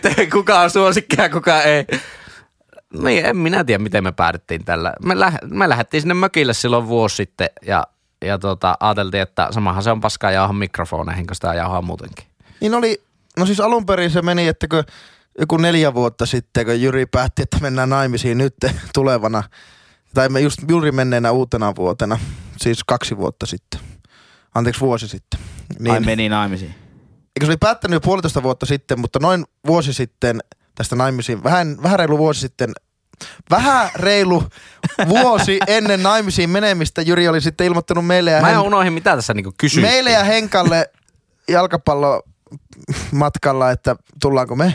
[0.09, 1.87] että kuka on suosikki ja kuka ei.
[3.03, 4.93] Niin, en minä tiedä, miten me päädyttiin tällä.
[5.05, 7.87] Me, läh, me lähdettiin sinne mökille silloin vuosi sitten ja,
[8.25, 12.27] ja tota, ajateltiin, että samahan se on paskaa jauhaa mikrofoneihin, kun sitä jauhaa muutenkin.
[12.61, 13.03] Niin oli,
[13.39, 14.85] no siis alun perin se meni, että kun
[15.39, 18.55] joku neljä vuotta sitten, kun Jyri päätti, että mennään naimisiin nyt
[18.95, 19.43] tulevana,
[20.15, 22.19] tai me just juuri menneenä uutena vuotena,
[22.57, 23.81] siis kaksi vuotta sitten,
[24.55, 25.41] anteeksi vuosi sitten.
[25.91, 26.75] Ai meni naimisiin.
[27.37, 30.41] Eikö se oli päättänyt jo puolitoista vuotta sitten, mutta noin vuosi sitten
[30.75, 32.73] tästä naimisiin, vähän, vähän reilu vuosi sitten,
[33.51, 34.45] vähän reilu
[35.09, 39.17] vuosi ennen naimisiin menemistä Jyri oli sitten ilmoittanut meille ja, Mä en Hen- unohdin, mitä
[39.17, 39.93] tässä niinku kysyttiin.
[39.93, 40.91] meille ja Henkalle
[41.49, 42.23] jalkapallo
[43.13, 44.75] matkalla, että tullaanko me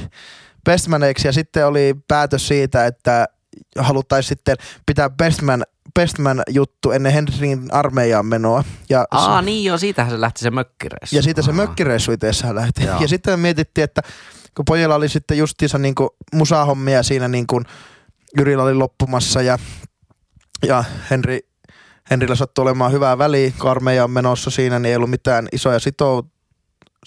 [0.65, 3.27] bestmaneiksi ja sitten oli päätös siitä, että
[3.79, 4.55] haluttaisiin sitten
[4.86, 5.63] pitää bestman,
[5.97, 8.63] bestman juttu ennen Henrin armeijaan menoa.
[8.89, 11.15] Ja Aa, niin joo, siitähän se lähti se mökkireissu.
[11.15, 12.83] ja siitä se mökkireissu itseessään lähti.
[12.83, 13.01] Joo.
[13.01, 14.01] Ja sitten me mietittiin, että
[14.55, 15.95] kun pojilla oli sitten justiinsa niin
[16.33, 17.65] musahommia siinä niin kuin
[18.38, 19.60] Jyrillä oli loppumassa ja,
[20.67, 21.39] ja Henri,
[22.10, 25.79] Henrillä sattui olemaan hyvää väliä, kun armeija on menossa siinä, niin ei ollut mitään isoja
[25.79, 26.23] sitou,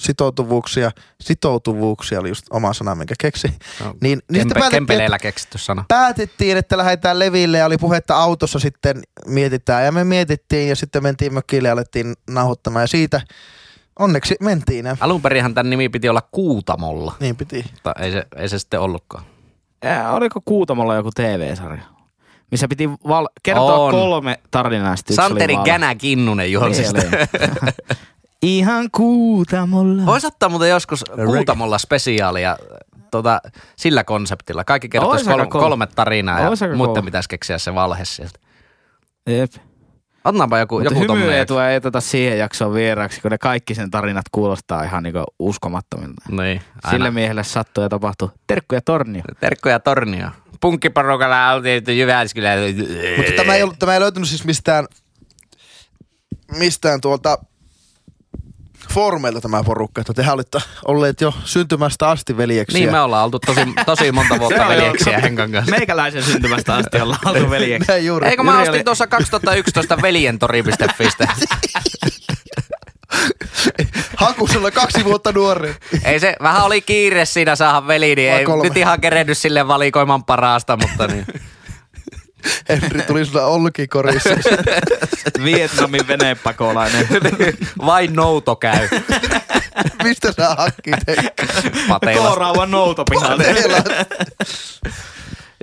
[0.01, 0.91] sitoutuvuuksia.
[1.21, 3.49] Sitoutuvuuksia oli just oma sana, minkä keksi.
[3.85, 5.85] No, Niin, niin Kempe, päätettiin, kempeleillä että, keksitty sana.
[5.89, 9.85] päätettiin, että lähdetään leville ja oli puhetta autossa sitten mietitään.
[9.85, 13.21] Ja me mietittiin ja sitten mentiin mökille ja alettiin nauhoittamaan ja siitä
[13.99, 14.87] onneksi mentiin.
[14.87, 17.65] Ja Alun perinhan tämän nimi piti olla Kuutamolla, niin piti.
[17.73, 19.25] mutta ei se, ei se sitten ollutkaan.
[19.83, 21.83] Ää, oliko Kuutamolla joku TV-sarja?
[22.51, 23.91] Missä piti val- kertoa On.
[23.93, 24.95] kolme tarinaa.
[25.11, 27.29] Santeri Gänä Kinnunen juonsi Niin sitä.
[28.43, 30.07] Ihan Kuutamolla.
[30.07, 32.57] Voisi ottaa muuten joskus Kuutamolla spesiaalia
[33.11, 33.41] tota,
[33.77, 34.65] sillä konseptilla.
[34.65, 35.65] Kaikki kertoisi kolme, kova.
[35.65, 37.03] kolme tarinaa ja kova.
[37.03, 38.39] pitäisi keksiä se valhe sieltä.
[39.27, 39.53] Jep.
[40.25, 43.91] Otetaanpa joku, Mutta joku ei tule ei tota siihen jaksoon vieraaksi, kun ne kaikki sen
[43.91, 46.23] tarinat kuulostaa ihan niinku uskomattomilta.
[46.29, 46.91] Niin, aina.
[46.91, 48.31] Sille miehelle sattuu ja tapahtuu.
[48.47, 49.23] Terkkuja tornio.
[49.41, 50.29] Terkkoja Tornio.
[50.61, 52.51] Punkkiporukalla oltiin Jyväskylä.
[53.17, 54.87] Mutta tämä ei, ollut, tämä ei löytynyt siis mistään,
[56.59, 57.39] mistään tuolta
[58.93, 62.81] foorumeilta tämä porukka, että tehän olitte olleet jo syntymästä asti veljeksiä.
[62.81, 65.71] Niin me ollaan oltu tosi, tosi monta vuotta veljeksiä Henkan kanssa.
[65.77, 67.89] Meikäläisen syntymästä asti ollaan oltu veljeksi.
[67.93, 68.29] Näin juuri.
[68.29, 71.29] Eikö mä Jyri ostin oli- tuossa 2011 veljentori.fistä.
[74.17, 75.75] Hakusella kaksi vuotta nuori.
[76.05, 78.65] Ei se, vähän oli kiire siinä saada veli, niin Vai ei kolme?
[78.65, 81.27] nyt ihan kerennyt sille valikoiman parasta, mutta niin.
[82.69, 84.31] Henri tuli sulla olkikorissa.
[85.45, 87.09] Vietnamin venepakolainen.
[87.87, 88.89] Vain nouto käy
[90.05, 90.95] Mistä sä hakkit?
[91.89, 92.27] pateilla.
[92.29, 93.45] Kooraavan noutopihalle.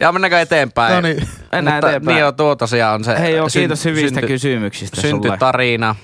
[0.02, 0.94] Ja mennäänkö eteenpäin?
[0.96, 1.28] No niin.
[1.52, 2.16] Mennään Mutta eteenpäin.
[2.16, 5.10] Niin joo, tuo tosiaan on se Hei joo, syn- kiitos hyvistä synty- kysymyksistä sulle.
[5.12, 5.96] syntytarina.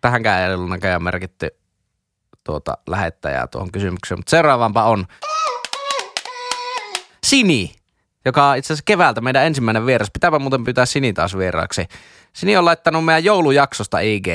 [0.00, 1.48] Tähänkään ei ollut näköjään merkitty
[2.44, 5.06] tuota lähettäjää tuohon kysymykseen, mutta seuraavaanpa on
[7.26, 7.74] Sini,
[8.28, 10.10] joka on itse asiassa keväältä meidän ensimmäinen vieras.
[10.12, 11.86] Pitääpä muuten pyytää Sini taas vieraaksi.
[12.32, 14.26] Sini on laittanut meidän joulujaksosta IG.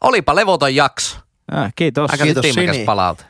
[0.00, 1.16] Olipa levoton jakso.
[1.52, 2.10] Ah, kiitos.
[2.10, 2.84] Aika Kiitos, Sini.
[2.84, 3.24] palaute.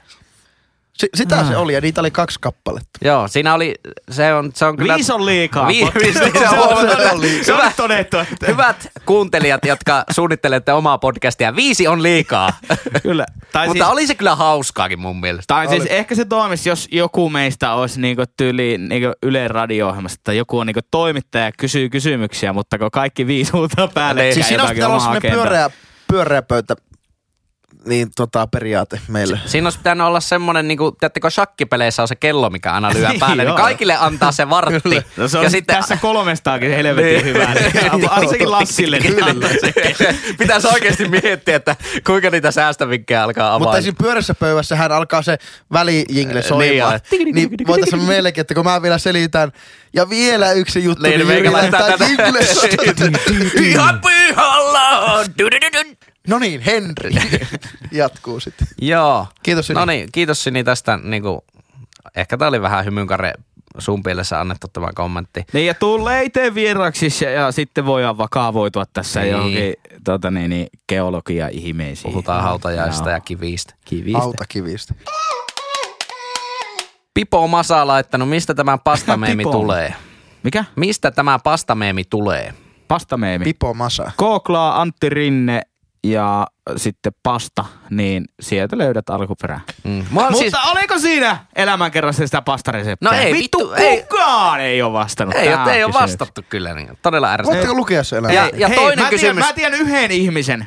[1.01, 2.91] Si- sitä se oli ja niitä oli kaksi kappaletta.
[3.05, 3.75] Joo, siinä oli,
[4.11, 4.95] se on, se on kyllä...
[4.95, 5.69] Viisi on liikaa.
[5.69, 7.21] Vi- viisi, se Se on on huomenna.
[7.21, 7.45] liikaa.
[7.45, 12.51] Se on todettu, että hyvät kuuntelijat, jotka suunnittelette omaa podcastia, viisi on liikaa.
[13.03, 13.27] kyllä.
[13.53, 15.55] Tai Mutta siis, oli se kyllä hauskaakin mun mielestä.
[15.55, 20.37] tai siis ehkä se toimisi, jos joku meistä olisi niinku tyyli niinku Yle radio-ohjelmassa, tai
[20.37, 24.35] joku on niinku toimittaja ja kysyy kysymyksiä, mutta kun kaikki viisi huutaa päälle, Niin.
[24.35, 25.21] Siis siinä olisi agendaa.
[25.21, 25.71] pyöreä,
[26.09, 26.77] pyöreä pöytä
[27.87, 29.41] niin tota, periaate meille.
[29.47, 33.09] Siinä olisi pitänyt olla semmoinen, niin kuin, tiedättekö, shakkipeleissä on se kello, mikä aina lyö
[33.21, 35.03] päälle, niin kaikille antaa se vartti.
[35.17, 37.25] No se on ja sitten, tässä kolmestaakin helvetin Niin.
[37.25, 37.55] hyvä.
[37.95, 38.99] Niin, Ainakin Lassille.
[38.99, 39.17] niin.
[40.39, 43.83] Pitäisi oikeasti miettiä, että kuinka niitä säästövinkkejä alkaa Mutta avaa.
[43.83, 45.39] siinä pyörässä pöydässä hän alkaa se
[45.73, 47.01] välijingle soimaan.
[47.11, 49.53] Niin, Niin, niin voitaisiin meillekin, että kun mä vielä selitän.
[49.95, 52.23] Ja vielä yksi juttu, Niin, niin, meikä Jyri laittaa laittaa tätä.
[52.23, 53.69] jingle.
[53.69, 55.25] Ihan pihalla!
[56.29, 57.11] No niin, Henri.
[57.93, 58.67] Jatkuu sitten.
[58.83, 59.27] Joo.
[59.43, 59.79] Kiitos Sini.
[59.81, 60.97] No niin, kiitos Sini tästä.
[61.03, 61.41] Niin kuin,
[62.17, 63.33] ehkä tämä oli vähän hymynkare
[63.79, 65.45] sun pielessä annettu tämä kommentti.
[65.53, 69.33] Niin ja tulee itse vieraksi ja, ja sitten voidaan vakavoitua tässä Niin.
[69.33, 72.11] johonkin tota, niin, niin, geologia-ihmeisiin.
[72.13, 73.15] Puhutaan hautajaista Joo.
[73.17, 73.75] ja kivistä.
[73.85, 74.19] kivistä.
[74.23, 74.95] Autakivistä.
[77.15, 79.53] Pipo Masa laittanut, mistä tämä pastameemi Pipo.
[79.53, 79.95] tulee?
[80.43, 80.65] Mikä?
[80.77, 82.55] Mistä tämä pastameemi tulee?
[82.89, 83.45] Pastameemi.
[83.45, 84.11] Pipo Masa.
[84.19, 85.63] Googlaa Antti Rinne
[86.05, 89.61] ja sitten pasta, niin sieltä löydät alkuperää.
[89.85, 90.05] Mm.
[90.11, 93.11] Mutta siis, oliko siinä elämänkerrassa sitä pastareseptiä?
[93.11, 94.03] No ei, vittu, vittu, ei.
[94.03, 96.75] kukaan ei ole vastannut ei, tähän ole, ei ole vastattu kyllä.
[96.75, 97.57] Niin, todella ärsyttävää.
[97.57, 98.33] Voitteko lukea se elämä?
[98.35, 99.45] Ja- ja Hei, toinen mä tiedän, kysymys.
[99.45, 100.67] mä tiedän yhden ihmisen,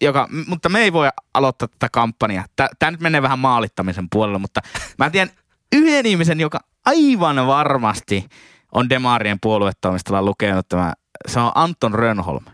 [0.00, 2.44] joka, mutta me ei voi aloittaa tätä kampanjaa.
[2.78, 4.60] Tämä nyt menee vähän maalittamisen puolelle, mutta
[4.98, 5.34] mä tiedän
[5.72, 8.28] yhden ihmisen, joka aivan varmasti
[8.72, 10.92] on Demarien puoluetoimistolla lukenut tämä.
[11.28, 12.44] Se on Anton Rönholm.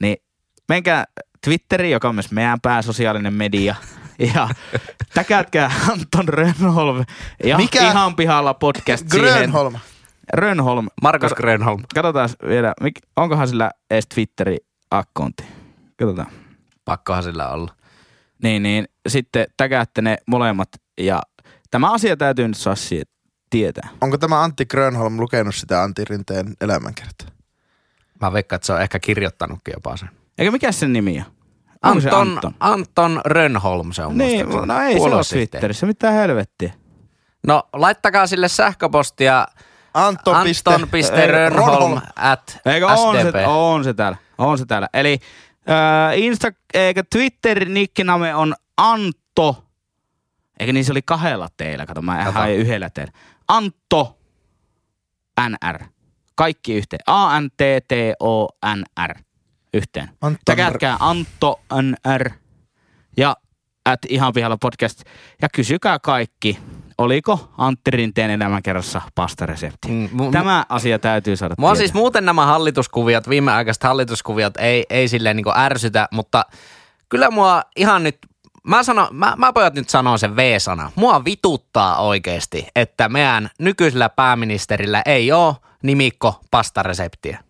[0.00, 0.16] Niin
[0.68, 1.04] menkää
[1.44, 3.74] Twitteri, joka on myös meidän pääsosiaalinen media.
[4.34, 4.48] Ja
[5.14, 7.04] täkätkää Anton Rönholm
[7.44, 7.90] ja Mikä?
[7.90, 9.32] ihan pihalla podcast siihen.
[9.34, 9.74] Grönholm.
[10.32, 10.86] Rönholm.
[11.02, 11.82] Markus Grönholm.
[11.94, 12.74] Katsotaan vielä,
[13.16, 15.44] onkohan sillä edes Twitteri-akkonti.
[15.98, 16.28] Katsotaan.
[16.84, 17.74] Pakkohan sillä olla.
[18.42, 20.68] Niin, niin sitten tägäätte ne molemmat
[21.00, 21.22] ja
[21.70, 23.02] tämä asia täytyy nyt saa sie-
[23.50, 23.88] tietää.
[24.00, 27.28] Onko tämä Antti Grönholm lukenut sitä Antti Rinteen elämänkertaa?
[28.20, 30.10] Mä veikkaan, että se on ehkä kirjoittanutkin jopa sen.
[30.38, 31.24] Eikö mikä sen nimi on?
[32.02, 32.54] Se Anton, Anton?
[32.60, 34.66] Anton Rönholm se on Niin, musta.
[34.66, 35.20] no ei se ole.
[35.32, 36.72] Twitterissä, mitä helvettiä.
[37.46, 39.46] No laittakaa sille sähköpostia
[39.94, 40.36] Anton.
[40.36, 42.00] anton.rönholm Ronholm.
[42.16, 44.88] at Eikö on se, on se täällä, on se täällä.
[44.94, 45.18] Eli
[45.70, 49.64] äh, Insta, eikä Twitterin nikkiname on Antto,
[50.60, 52.32] eikä niin se oli kahdella teillä, kato mä Kato.
[52.32, 53.12] hain yhdellä teillä.
[53.48, 54.18] Antto
[55.48, 55.84] NR.
[56.34, 57.00] Kaikki yhteen.
[57.06, 59.14] A-N-T-T-O-N-R.
[59.76, 60.10] Yhteen.
[60.20, 62.30] Anton Täkätkää Antto NR
[63.16, 63.36] ja
[63.84, 65.02] at ihan pihalla podcast
[65.42, 66.58] ja kysykää kaikki,
[66.98, 69.88] oliko Antti Rinteen elämänkerrassa pastaresepti.
[69.88, 71.78] Mm, mu- Tämä asia täytyy saada Mua tietää.
[71.78, 76.44] siis muuten nämä hallituskuviot, viimeaikaiset hallituskuviot ei, ei silleen niin ärsytä, mutta
[77.08, 78.18] kyllä mua ihan nyt,
[78.66, 80.92] mä, sanon, mä, mä pojat nyt sanon sen V-sana.
[80.94, 87.45] Mua vituttaa oikeasti, että meidän nykyisellä pääministerillä ei ole nimikko pastareseptiä.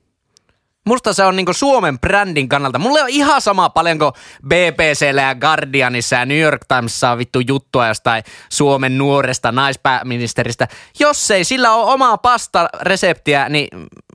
[0.86, 2.78] Musta se on niinku Suomen brändin kannalta.
[2.78, 4.12] Mulle on ihan sama paljonko
[4.48, 10.68] BBCllä ja Guardianissa ja New York Timesissa on vittu juttua jostain Suomen nuoresta naispääministeristä.
[11.00, 13.68] Jos ei sillä ole omaa pastareseptiä, niin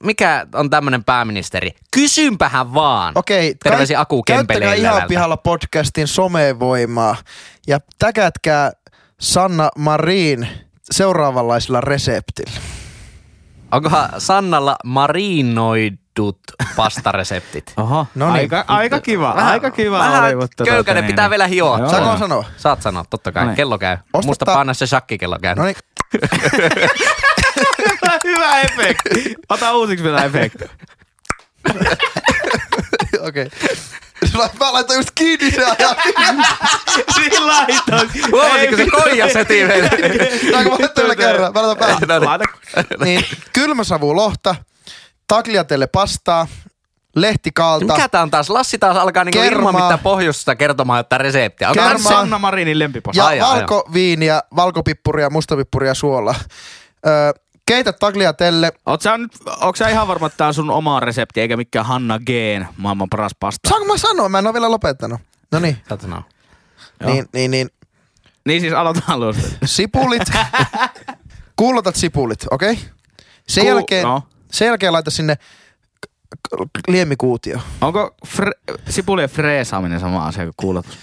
[0.03, 1.71] mikä on tämmönen pääministeri?
[1.93, 3.13] Kysympähän vaan.
[3.15, 7.15] Okei, Terveisiä kai- Aku käyttäkää ihan pihalla podcastin somevoimaa
[7.67, 8.71] ja täkätkää
[9.21, 10.47] Sanna Marin
[10.91, 12.61] seuraavanlaisella reseptillä.
[13.71, 14.75] Onkohan Sannalla
[16.19, 16.39] marinoidut
[16.75, 17.73] pastareseptit?
[17.77, 18.35] Oho, No niin.
[18.35, 20.63] aika, aika kiva, Vähän- aika kiva vähän oli, mutta...
[20.63, 21.79] köykäinen, tota pitää vielä hioa.
[21.79, 21.89] Joo.
[21.89, 22.45] Saanko mä sanoa?
[22.57, 23.43] Saat sanoa, totta kai.
[23.43, 23.55] No niin.
[23.55, 23.97] Kello käy.
[24.13, 25.55] Ostata- Musta panna se shakkikello käy.
[25.55, 25.75] No niin,
[28.23, 29.35] Hyvä efekti.
[29.49, 30.65] Ota uusiksi vielä efekti.
[33.27, 33.49] okei.
[34.59, 35.95] Mä laitan just kiinni se ajan.
[37.15, 38.09] Siinä laitoin.
[38.31, 39.89] Huomasitko se koijas heti meille?
[40.51, 41.53] Saanko mä laittaa vielä kerran?
[41.53, 42.25] Mä laitan päälle.
[42.25, 42.99] No niin.
[43.03, 44.55] Niin, kylmäsavulohta,
[45.35, 46.47] tagliatelle pastaa,
[47.15, 48.49] lehtikaalta, Mikä tää on taas?
[48.49, 49.69] Lassi taas alkaa niinku Kermaa.
[49.69, 51.69] ilman mitään pohjusta kertomaan jotain reseptiä.
[51.69, 52.11] Onko Kermaa.
[52.11, 53.21] Sanna Marinin lempipasta.
[53.21, 53.39] ja ai.
[53.39, 56.35] valkoviiniä, valkopippuria, mustapippuria, suola.
[57.07, 57.31] Öö,
[57.65, 58.71] keitä tagliatelle.
[58.85, 61.85] Oot sä nyt, onko sä ihan varma, että tää on sun oma resepti, eikä mikään
[61.85, 63.69] Hanna Geen maailman paras pasta?
[63.69, 64.29] Saanko mä sanoa?
[64.29, 65.19] Mä en ole vielä lopettanut.
[65.51, 65.77] No niin.
[65.89, 66.23] Joo.
[67.05, 67.69] niin, niin, niin.
[68.45, 69.47] Niin siis aloitetaan alusta.
[69.65, 70.23] Sipulit.
[71.59, 72.71] Kuulotat sipulit, okei?
[72.71, 72.83] Okay?
[73.47, 74.23] Sen, Ku- jälkeen, no.
[74.51, 75.37] Sen jälkeen laita sinne
[76.87, 77.59] liemikuutio.
[77.81, 80.97] Onko fre- sipulien freesaaminen sama asia kuin kuulotus?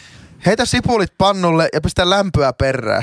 [0.47, 3.03] Heitä sipulit pannulle ja pistä lämpöä perään.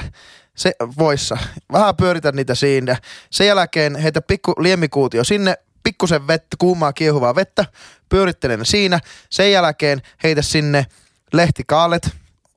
[0.56, 1.38] Se voissa.
[1.72, 2.98] Vähän pyöritä niitä siinä.
[3.30, 7.66] Sen jälkeen heitä pikku liemikuutio sinne, pikkusen vettä, kuumaa kiehuvaa vettä,
[8.10, 9.00] pyörittele ne siinä.
[9.30, 10.86] Sen jälkeen heitä sinne
[11.34, 12.10] lehtikaalet,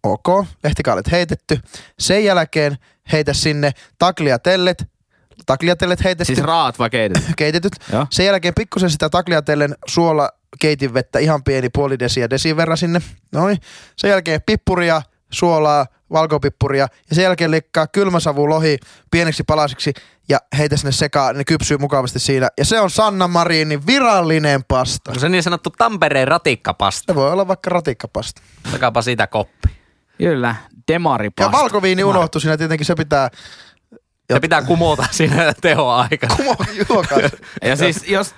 [0.03, 1.61] ok, lehtikaalet heitetty.
[1.99, 2.79] Sen jälkeen
[3.13, 4.85] heitä sinne tagliatellet,
[5.47, 7.23] tagliatellet heitetty Siis raat vai keitet?
[7.37, 7.73] keitetyt.
[7.93, 8.07] Joo.
[8.11, 13.01] Sen jälkeen pikkusen sitä tagliatellen suola keitinvettä, ihan pieni puoli desiä desin verran sinne.
[13.33, 13.59] Noin.
[13.97, 18.79] Sen jälkeen pippuria, suolaa, valkopippuria ja sen jälkeen leikkaa kylmäsavu lohi
[19.11, 19.93] pieneksi palasiksi
[20.29, 22.49] ja heitä sinne sekaan, ne kypsyy mukavasti siinä.
[22.59, 25.11] Ja se on Sanna Marinin virallinen pasta.
[25.11, 27.13] Onko se niin sanottu Tampereen ratikkapasta?
[27.13, 28.43] Se voi olla vaikka ratikkapasta.
[28.73, 29.69] Takaapa siitä koppi.
[30.19, 30.55] Kyllä,
[30.93, 31.57] demaripasta.
[31.57, 33.31] Ja valkoviini unohtui siinä, tietenkin se pitää
[34.33, 36.35] Se pitää kumota siinä tehoaikana.
[36.89, 37.19] juokaa.
[37.63, 38.35] Ja siis jos,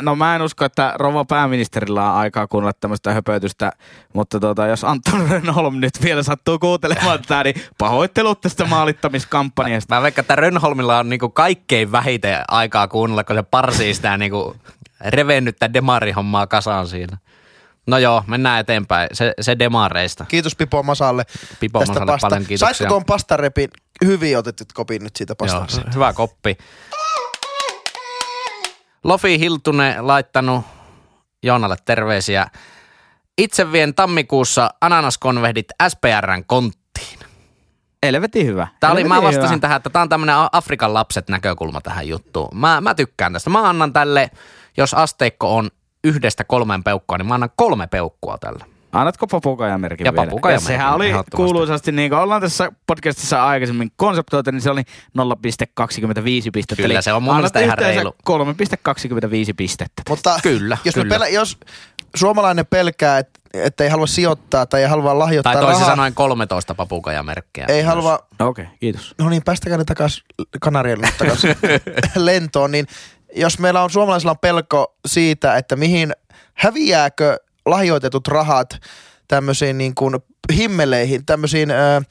[0.00, 3.72] no mä en usko, että rouva pääministerillä on aikaa kuunnella tämmöistä höpötystä,
[4.12, 9.94] mutta tota, jos Anton Rönholm nyt vielä sattuu kuuntelemaan tätä, niin pahoittelut tästä maalittamiskampanjasta.
[9.94, 14.56] Mä veikkaan, että Rönholmilla on niinku kaikkein vähiten aikaa kuunnella, kun se parsii sitä niinku
[15.06, 17.18] revennyttä demarihommaa kasaan siinä.
[17.86, 19.08] No joo, mennään eteenpäin.
[19.12, 20.24] Se, se demareista.
[20.28, 21.24] Kiitos Pipo Masalle
[21.60, 22.28] Pipo tästä Masalle pasta.
[22.28, 22.74] paljon kiitoksia.
[22.74, 23.68] Saitko tuon pastarepin
[24.04, 25.90] hyvin otetut kopin nyt siitä Joo, pastasta?
[25.94, 26.56] hyvä koppi.
[29.04, 30.64] Lofi Hiltunen laittanut
[31.42, 32.46] Joonalle terveisiä.
[33.38, 37.18] Itse vien tammikuussa ananaskonvehdit SPRn konttiin.
[38.02, 38.68] Helvetin hyvä.
[38.80, 39.58] Tää oli, mä vastasin hyvä.
[39.58, 42.48] tähän, että tää on tämmönen Afrikan lapset näkökulma tähän juttuun.
[42.58, 43.50] Mä, mä tykkään tästä.
[43.50, 44.30] Mä annan tälle,
[44.76, 45.70] jos asteikko on
[46.04, 48.64] yhdestä kolmeen peukkua, niin mä annan kolme peukkua tälle.
[48.92, 50.52] Annatko papukajan merkin Ja vielä?
[50.52, 54.86] Ja sehän oli kuuluisasti, niin kuin ollaan tässä podcastissa aikaisemmin konseptoitu, niin se oli 0,25
[56.52, 56.82] pistettä.
[56.82, 58.10] Kyllä, Eli se on mun mielestä ihan yhteensä
[59.48, 60.02] 3,25 pistettä.
[60.08, 61.14] Mutta Kyllä, jos, me kyllä.
[61.14, 61.58] Pelä, jos
[62.16, 66.14] suomalainen pelkää, että et ei halua sijoittaa tai ei halua lahjoittaa Tai toisin rahaa, sanoen
[66.14, 67.64] 13 papukajamerkkiä.
[67.68, 67.86] ei myös.
[67.86, 69.14] halua, Okei, okay, kiitos.
[69.18, 70.24] no niin, päästäkää ne takas
[70.60, 71.42] Kanarialle takas
[72.16, 72.86] lentoon, niin
[73.36, 76.12] jos meillä on suomalaisilla on pelko siitä, että mihin
[76.54, 77.38] häviääkö
[77.70, 78.80] lahjoitetut rahat
[79.28, 80.16] tämmöisiin niin kuin
[80.52, 82.02] himmeleihin, tämmöisiin ö,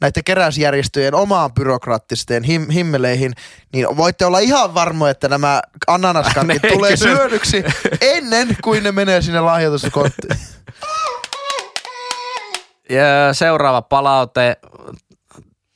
[0.00, 3.32] näiden keräysjärjestöjen omaan byrokraattiseen him, himmeleihin,
[3.72, 7.64] niin voitte olla ihan varmoja, että nämä ananaskankit Ne tulee syödyksi
[8.00, 10.36] ennen kuin ne menee sinne lahjoituskonttiin.
[12.90, 14.56] Ja seuraava palaute.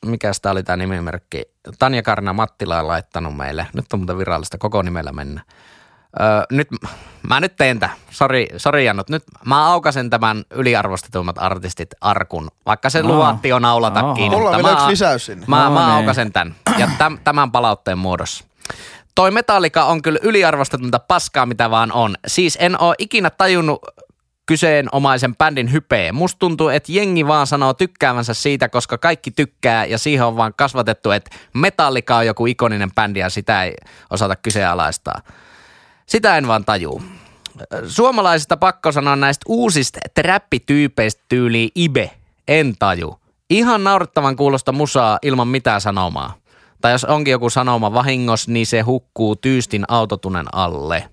[0.05, 1.43] Mikä tämä oli tämä nimimerkki?
[1.79, 3.67] Tanja Karna Mattila on laittanut meille.
[3.73, 5.41] Nyt on muuten virallista koko nimellä mennä.
[6.21, 6.67] Öö, nyt,
[7.29, 7.95] mä nyt teen tämän.
[8.11, 9.09] Sori, sori Jannut.
[9.09, 12.47] Nyt mä aukasen tämän yliarvostetummat artistit arkun.
[12.65, 12.99] Vaikka se
[13.43, 14.23] jo naulatakin.
[14.31, 14.37] Aa.
[14.37, 15.45] Mulla on mutta vielä mä- yksi lisäys sinne.
[15.47, 15.89] Mä, No mä niin.
[15.89, 16.55] aukasen tämän.
[16.77, 18.45] Ja täm, tämän palautteen muodossa.
[19.15, 22.15] Toi Metallica on kyllä yliarvostetunta paskaa, mitä vaan on.
[22.27, 23.79] Siis en oo ikinä tajunnut
[24.45, 26.13] kyseenomaisen bändin hypeä.
[26.13, 30.53] Musta tuntuu, että jengi vaan sanoo tykkäävänsä siitä, koska kaikki tykkää ja siihen on vaan
[30.57, 33.73] kasvatettu, että Metallica on joku ikoninen bändi ja sitä ei
[34.09, 35.21] osata kyseenalaistaa.
[36.05, 37.01] Sitä en vaan tajuu.
[37.87, 42.11] Suomalaisista pakko sanoa näistä uusista trappityypeistä tyyliin Ibe.
[42.47, 43.19] En taju.
[43.49, 46.33] Ihan naurettavan kuulosta musaa ilman mitään sanomaa.
[46.81, 51.09] Tai jos onkin joku sanoma vahingos, niin se hukkuu tyystin autotunen alle.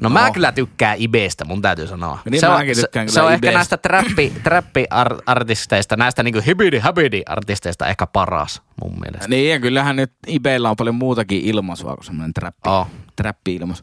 [0.00, 0.32] No, mä No.
[0.32, 2.18] kyllä tykkään Ibestä, mun täytyy sanoa.
[2.30, 6.40] Niin se, on, mäkin se, tykkään se kyllä on ehkä näistä trappi, trappi-artisteista, näistä niinku
[6.46, 9.28] hibidi habidi artisteista ehkä paras mun mielestä.
[9.28, 12.86] Niin, ja kyllähän nyt Ibeillä on paljon muutakin ilmaisua kuin semmoinen trappi, Oh.
[13.16, 13.82] trappi-ilmaisu.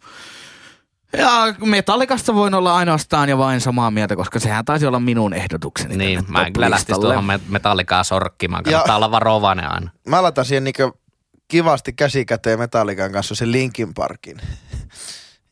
[1.17, 1.29] Ja
[1.65, 5.97] Metallikasta voin olla ainoastaan ja vain samaa mieltä, koska sehän taisi olla minun ehdotukseni.
[5.97, 8.63] Niin, mä en kyllä lähtisi tuohon me- metallikaa sorkkimaan.
[8.63, 9.91] Kannattaa Ja- olla varovainen aina.
[10.07, 10.99] Mä laitan siihen niinku
[11.47, 14.37] kivasti käsikäteen Metallikan kanssa sen Linkin Parkin.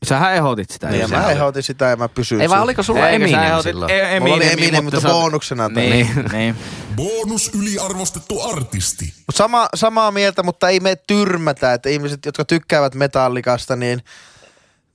[0.05, 0.87] Sähän ehdotit sitä.
[0.89, 3.91] Niin, mä ehdotin sitä ja mä pysyin Ei vaan oliko sulla Eikö Eminem ehdotit- silloin?
[3.91, 5.83] E- Mulla oli Eminem, mutta sä- bonuksena toi.
[5.89, 6.55] Niin, niin.
[6.95, 9.05] Bonus yliarvostettu artisti.
[9.05, 14.01] Mut sama, samaa mieltä, mutta ei me tyrmätä, että ihmiset, jotka tykkäävät metallikasta, niin,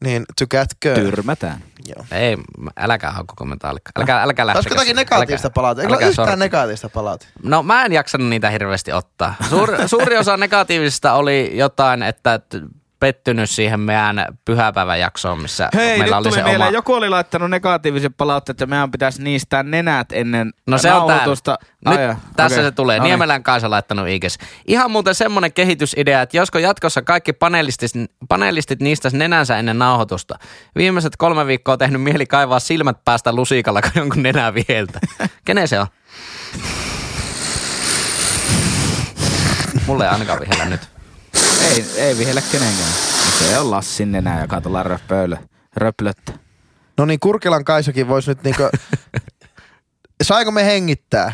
[0.05, 0.95] niin tykätkö?
[0.95, 1.62] Tyrmätään.
[1.89, 2.07] Joo.
[2.12, 2.37] Ei,
[2.76, 3.93] älkää haukkuko metallikkaa.
[4.01, 4.59] Älkää, älkää lähtekö.
[4.59, 5.83] Olisiko jotakin negatiivista palautetta?
[5.89, 6.37] Eikö ole yhtään sorkki.
[6.45, 7.33] negatiivista palautetta?
[7.43, 9.35] No mä en jaksanut niitä hirveästi ottaa.
[9.51, 12.41] Suur, suuri osa negatiivisista oli jotain, että
[13.07, 16.71] pettynyt siihen meidän pyhäpäiväjaksoon, missä Hei, meillä nyt oli tuli se mieleen, oma...
[16.71, 21.35] joku oli laittanut negatiivisen palautteen, että meidän pitäisi niistää nenät ennen No se on täällä.
[21.89, 22.65] Nyt tässä okei.
[22.65, 22.99] se tulee.
[22.99, 23.09] No niin.
[23.09, 24.39] Niemelän Kaisa laittanut ikes.
[24.67, 27.91] Ihan muuten semmoinen kehitysidea, että josko jatkossa kaikki panelistit,
[28.29, 30.39] panelistit niistä nenänsä ennen nauhoitusta.
[30.77, 35.01] Viimeiset kolme viikkoa on tehnyt mieli kaivaa silmät päästä lusikalla, kun jonkun nenää vieltä.
[35.45, 35.87] Kenen se on?
[39.87, 40.95] Mulle ei ainakaan vihellä nyt.
[41.63, 42.91] Ei, ei vihellä kenenkään.
[43.39, 45.37] Se on Lassin nenä, joka tuolla röpöilö,
[45.77, 46.33] röplöttä.
[46.99, 48.63] No niin, Kurkelan Kaisakin voisi nyt niinku...
[50.23, 51.33] Saiko me hengittää?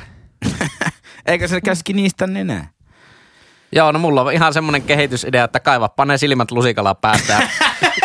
[1.27, 2.69] Eikä se käski niistä nenää.
[3.75, 7.49] Joo, no mulla on ihan semmoinen kehitysidea, että kaiva, pane silmät lusikalla päästä.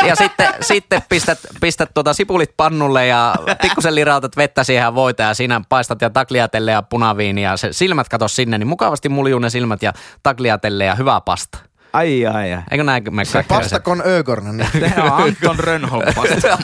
[0.08, 5.34] Ja, sitten, sitten pistät, pistät tuota sipulit pannulle ja pikkusen lirautat vettä siihen voita ja
[5.34, 9.50] siinä paistat ja takliatelle ja punaviini ja se silmät kato sinne, niin mukavasti muljuu ne
[9.50, 9.94] silmät ja
[10.24, 11.58] takliatelle ja hyvä pasta.
[11.98, 12.64] Ai ai ai.
[12.72, 14.58] Eikö näin me kaikki Pastakon Ögorn.
[14.58, 14.70] Niin.
[14.96, 16.58] Tämä on Anton Rönnholm pasta.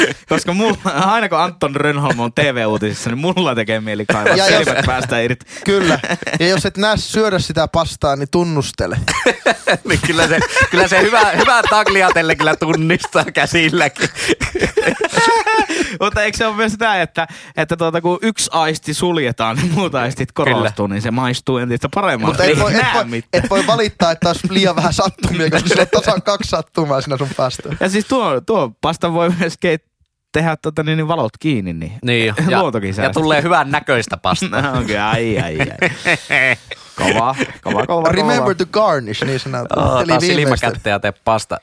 [0.28, 4.68] Koska mulla, aina kun Anton Rönnholm on TV-uutisissa, niin mulla tekee mieli kaivaa Ja jos-
[4.86, 5.46] päästä irti.
[5.64, 5.98] Kyllä.
[6.40, 8.98] Ja jos et näe syödä sitä pastaa, niin tunnustele.
[9.88, 10.40] niin kyllä se,
[10.70, 14.08] kyllä se hyvä, hyvä takliatelle kyllä tunnistaa käsilläkin.
[16.00, 17.26] Mutta eikö se ole myös sitä, että,
[17.56, 22.32] että tuota, kun yksi aisti suljetaan, niin muut aistit korostuu, niin se maistuu entistä paremmalle.
[22.32, 25.68] Mutta et voi, Ei et, voi, et voi valittaa, että olisi liian vähän sattumia, koska
[25.68, 27.76] sulla on tasan kaksi sattumaa siinä sun pastoon.
[27.80, 29.81] Ja siis tuo, tuo pasta voi myös keit-
[30.32, 34.62] tehdä tota, niin, niin valot kiinni, niin, Niin, ja, luontokin ja tulee hyvän näköistä pastaa.
[34.62, 36.56] No, Okei, ai, ai, ai.
[36.96, 39.88] Kova, kova, kova, Remember to garnish, niin sanotaan.
[39.92, 40.56] Oh, Eli taas viimeistä.
[40.66, 41.58] silmäkättä ja tee pasta.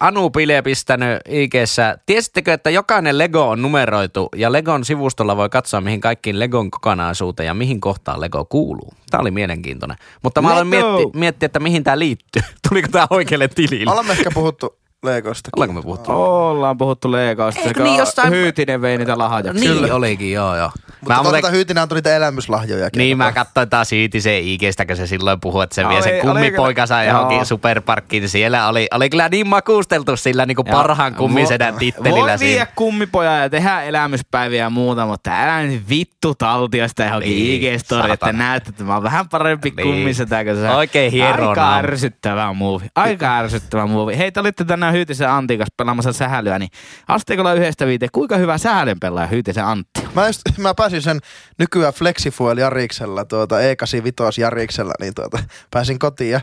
[0.00, 1.98] Anu Pile pistänyt IGssä.
[2.06, 7.46] Tiesittekö, että jokainen Lego on numeroitu ja Legon sivustolla voi katsoa, mihin kaikkiin Legon kokonaisuuteen
[7.46, 8.92] ja mihin kohtaan Lego kuuluu?
[9.10, 9.96] Tämä oli mielenkiintoinen.
[10.22, 10.96] Mutta mä aloin Lego!
[10.96, 12.42] miettiä, miettiä, että mihin tämä liittyy.
[12.68, 13.92] Tuliko tämä oikealle tilille?
[13.92, 15.50] Olemme ehkä puhuttu Legosta.
[15.56, 16.12] Ollaanko me puhuttu?
[16.12, 17.60] Ollaan puhuttu Legosta.
[17.60, 19.64] Eikö niin jostain- Hyytinen vei niitä lahjaksi.
[19.70, 20.70] Niin olikin, joo joo.
[21.02, 22.88] Mutta Mä muuten- Hyytinen antoi niitä elämyslahjoja.
[22.96, 26.20] Niin mä katsoin taas siitä se IGstä, kun se silloin puhui, että se vie sen
[26.20, 27.44] kummipoikansa kyllä- johonkin joo.
[27.44, 28.20] superparkkiin.
[28.20, 30.76] niin Siellä oli, oli kyllä niin makusteltu sillä niin kuin Joo.
[30.76, 36.34] parhaan kummisedän tittelillä Voi viedä kummipoja ja tehdä elämyspäiviä ja muuta, mutta älä nyt vittu
[36.34, 39.86] taltiosta johonkin Niin, IG-story, että näet, että mä oon vähän parempi Niin.
[39.88, 40.76] kummisetä kuin sä.
[40.76, 42.86] Oikein hiero Aika ärsyttävä muuvi.
[42.94, 44.18] Aika ärsyttävä muuvi.
[44.18, 46.70] Hei, te olitte tänään Hyytisen Antin kanssa pelaamassa sähälyä, niin
[47.08, 50.00] asteikolla yhdestä viiteen, kuinka hyvä sähälyn pelaaja Hyytisen Antti?
[50.06, 50.08] on?
[50.14, 51.20] Mä, just, mä pääsin sen
[51.58, 55.38] nykyään Flexifuel Jariksella, tuota E85 Jariksella, niin tuota,
[55.70, 56.40] pääsin kotiin ja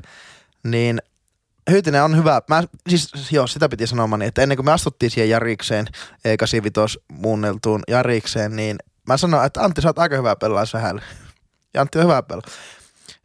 [0.64, 1.02] niin
[1.70, 2.42] Hyytinen on hyvä.
[2.50, 7.84] Mä, siis, joo, sitä piti sanoa, että ennen kuin me astuttiin siihen Jarikseen, E85 muunneltuun
[7.88, 8.78] Jarikseen, niin
[9.08, 11.02] mä sanoin, että Antti, sä oot aika hyvä pelaa sähällä.
[11.74, 12.44] Ja Antti on hyvä pelaa.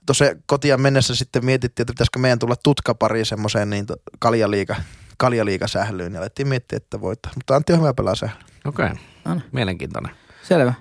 [0.06, 4.76] Tuossa kotiin mennessä sitten mietittiin, että pitäisikö meidän tulla tutkapari semmoiseen niin to- kaljaliiga,
[5.16, 6.14] kaljaliiga sählyyn.
[6.14, 7.32] Ja alettiin miettiä, että voittaa.
[7.34, 8.42] Mutta Antti on hyvä pelaa sählyä.
[8.64, 9.42] Okei, niin.
[9.52, 10.12] mielenkiintoinen.
[10.42, 10.74] Selvä.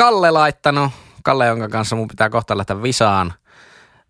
[0.00, 0.92] Kalle laittanut,
[1.22, 3.32] Kalle, jonka kanssa mun pitää kohta lähteä visaan.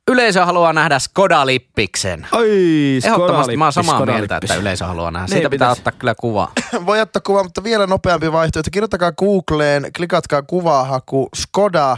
[0.09, 2.27] Yleisö haluaa nähdä Skoda-lippiksen.
[2.33, 5.27] Oi, Ehdottomasti mä oon samaa mieltä, että yleisö haluaa nähdä.
[5.27, 5.81] Niin Siitä pitää pitäisi.
[5.81, 6.53] ottaa kyllä kuva.
[6.87, 8.71] voi ottaa kuva, mutta vielä nopeampi vaihtoehto.
[8.73, 11.97] Kirjoittakaa Googleen, klikatkaa kuvahaku Skoda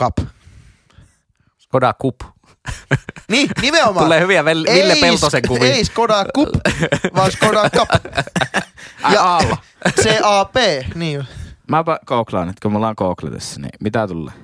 [0.00, 0.18] Cup.
[1.58, 2.16] Skoda Cup.
[3.28, 4.04] Niin, nimenomaan.
[4.04, 5.74] Tulee hyviä Vel- Ville Ei Peltosen kuvia.
[5.74, 6.48] Ei Skoda Cup,
[7.16, 7.88] vaan Skoda Cup.
[9.18, 9.56] Aalla.
[10.02, 10.56] C-A-P,
[10.94, 11.26] niin.
[11.70, 14.34] Mäpä googlaan nyt, kun me ollaan Google tässä, niin mitä tulee?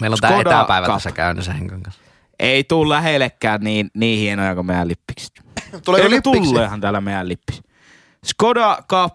[0.00, 0.94] Meillä on tää Skoda etäpäivä Cup.
[0.96, 2.02] tässä käynnissä Henkon kanssa.
[2.38, 5.32] Ei tuu lähellekään niin, niin hienoja kuin meidän lippikset.
[5.84, 6.40] Tuleeko lippiksi?
[6.48, 7.62] tulleehan täällä meidän lippis.
[8.24, 9.14] Skoda Cup.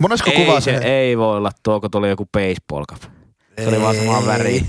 [0.00, 0.84] Monesko Ei, kuvaa se, se?
[0.84, 3.02] ei voi olla tuo, kun tuli joku baseball cup.
[3.62, 4.66] Se oli vaan samaan väriin.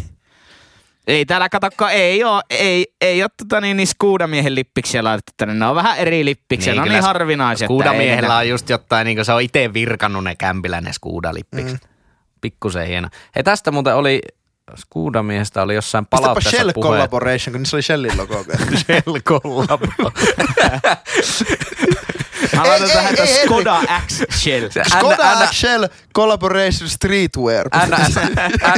[1.10, 5.54] Ei täällä katokka, ei oo, ei, ei oo tota niin, niin Skuuda-miehen lippiksiä laitettu tänne.
[5.54, 7.68] Ne on vähän eri lippiksiä, niin, ne on niin harvinaisia.
[7.68, 11.84] Skuuda-miehellä on just jotain, niin kuin se on itse virkannut ne kämpillä ne Skuuda-lippikset.
[11.84, 11.90] Mm.
[12.42, 13.08] Pikkusen hieno.
[13.36, 14.22] Hei tästä muuten oli,
[14.76, 16.88] Skuuda-miehestä oli jossain palautteessa Shell puhe.
[16.88, 18.44] Collaboration, kun niissä oli Shellin logo.
[18.86, 19.86] Shell collabo.
[22.56, 24.70] Mä laitan Ei, tähän ei, Skoda X Shell.
[24.98, 27.68] Skoda X Shell Collaboration Streetwear.
[27.68, 28.16] NS,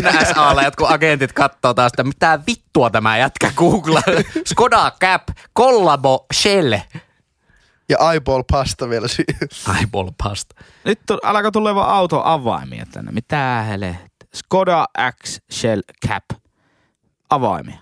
[0.21, 4.03] NSAlla jotkut agentit katsoo taas, että mitä vittua tämä jätkä googlaa.
[4.45, 5.23] Skoda Cap,
[5.57, 6.73] Collabo, Shell.
[7.89, 9.49] Ja eyeball pasta vielä siihen.
[9.79, 10.55] Eyeball pasta.
[10.83, 13.11] Nyt tu- alkaa tulevan auto avaimia tänne.
[13.11, 14.10] Mitä helvettiä.
[14.35, 14.85] Skoda
[15.23, 16.23] X Shell Cap.
[17.29, 17.77] Avaimia.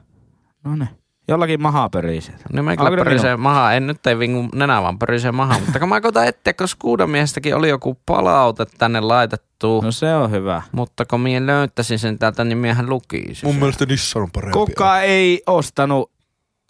[0.64, 0.88] No ne.
[1.28, 2.36] Jollakin maha pörisee.
[2.54, 3.40] Niin mä kyllä pörisee minun?
[3.42, 6.68] maha, en nyt ei vingu nenä vaan pörisee maha, mutta kun mä koitan etsiä, kun
[6.68, 10.62] Skuudamiehestäkin oli joku palaute tänne laitettu, No se on hyvä.
[10.72, 13.46] mutta kun mie löytäisin sen täältä, niin miehän lukisi.
[13.46, 14.54] Mun mielestä Nissan on parempi.
[14.54, 16.12] Kuka ei ostanut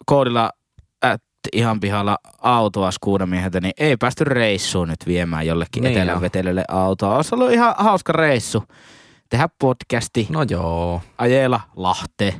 [0.06, 0.50] koodilla
[1.02, 1.22] at
[1.52, 6.64] ihan pihalla autoa skuudamieheltä, niin ei päästy reissuun nyt viemään jollekin Niin niin etelän vetelölle
[6.68, 7.16] autoa.
[7.16, 8.64] Olisi ollut ihan hauska reissu.
[9.30, 12.34] Tehdä podcasti, No joo, ajella Lahte,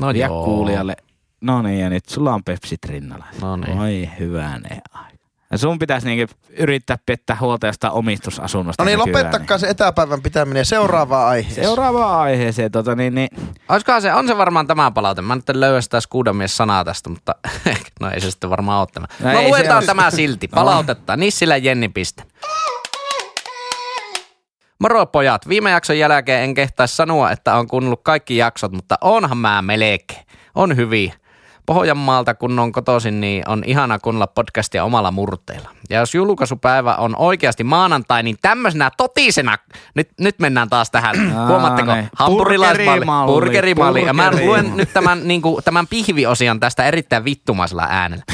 [0.00, 0.44] no vie joo.
[0.44, 0.96] kuulijalle.
[1.40, 3.24] No niin, ja nyt sulla on Pepsit rinnalla.
[3.40, 3.78] No niin.
[3.78, 5.12] Oi hyvänen aika.
[5.50, 8.82] Ja sun pitäisi niinku yrittää pettää huolta jostain omistusasunnosta.
[8.82, 11.66] No niin, nykyään, lopettakaa se etäpäivän pitäminen seuraavaan aiheeseen.
[11.66, 13.28] Seuraavaan aiheeseen, tota niin, niin
[13.68, 15.22] Olisikohan se, on se varmaan tämä palaute.
[15.22, 17.34] Mä nyt en löydä sitä Skuudamies sanaa tästä, mutta
[18.00, 19.06] no ei se sitten varmaan ole tämä.
[19.20, 20.48] No No, luetaan tämä silti.
[20.48, 21.16] Palautetta.
[21.16, 22.22] Nissilä Jenni piste.
[24.82, 29.38] Moro pojat, viime jakson jälkeen en kehtaisi sanoa, että on kuunnellut kaikki jaksot, mutta onhan
[29.38, 30.26] mä melkein.
[30.54, 31.14] On hyviä.
[31.66, 35.70] Pohjanmaalta kun on kotoisin, niin on ihana kuunnella podcastia omalla murteella.
[35.90, 39.58] Ja jos julkaisupäivä on oikeasti maanantai, niin tämmöisenä totisena,
[39.94, 42.08] nyt, nyt mennään taas tähän, Aa, huomatteko, niin.
[42.16, 44.06] hampurilaismalli, Burgerimalli.
[44.06, 48.24] Ja mä luen nyt tämän, niin kuin, tämän pihviosian tästä erittäin vittumaisella äänellä.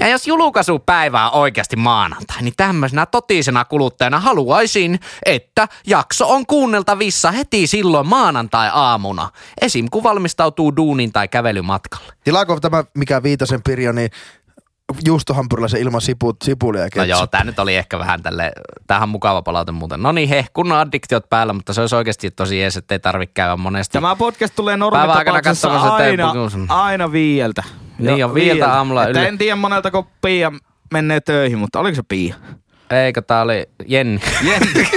[0.00, 7.30] Ja jos julkaisupäivä on oikeasti maanantai, niin tämmöisenä totisena kuluttajana haluaisin, että jakso on kuunneltavissa
[7.30, 9.30] heti silloin maanantai-aamuna.
[9.60, 9.86] Esim.
[9.90, 12.12] kun valmistautuu duunin tai kävelymatkalle.
[12.24, 14.10] Tilaako tämä, mikä Viitasen Pirjo, niin
[15.06, 18.52] juustohampurilaisen ilman siput, sipulia ja No joo, tää nyt oli ehkä vähän tälle,
[18.86, 20.02] tähän mukava palaute muuten.
[20.02, 22.98] No niin, he, kun on addiktiot päällä, mutta se olisi oikeasti tosi jees, että ei
[22.98, 23.92] tarvitse käydä monesti.
[23.92, 26.32] Tämä podcast tulee normitapauksessa aina,
[26.68, 27.62] aina viieltä.
[28.00, 30.52] Niin on, viieltä aamulla yle- En tiedä monelta, kun Pia
[30.92, 32.34] menee töihin, mutta oliko se Pia?
[33.04, 34.20] Eikö tää oli Jenni?
[34.42, 34.66] Jenni.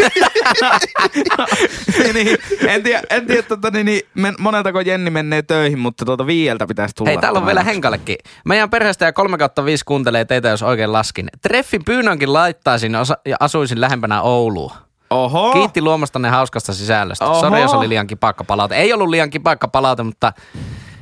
[2.14, 2.38] niin,
[2.68, 6.28] en tiedä, en tiedä tota, niin, niin, men, monelta kun Jenni menee töihin, mutta tuota
[6.28, 7.10] viieltä pitäisi tulla.
[7.10, 7.64] Hei, täällä on vielä.
[7.64, 8.16] Henkallekin.
[8.46, 11.28] Meidän perheestä ja 3 kautta 5 kuuntelee teitä, jos oikein laskin.
[11.42, 14.76] Treffin pyynnönkin laittaisin osa- ja asuisin lähempänä Oulua.
[15.10, 15.54] Oho.
[15.54, 17.26] Kiitti luomastanne hauskasta sisällöstä.
[17.26, 17.42] Oho.
[17.42, 18.76] Sori, jos oli liian kipakka palaute.
[18.76, 20.34] Ei ollut liian kipakka palaute, mutta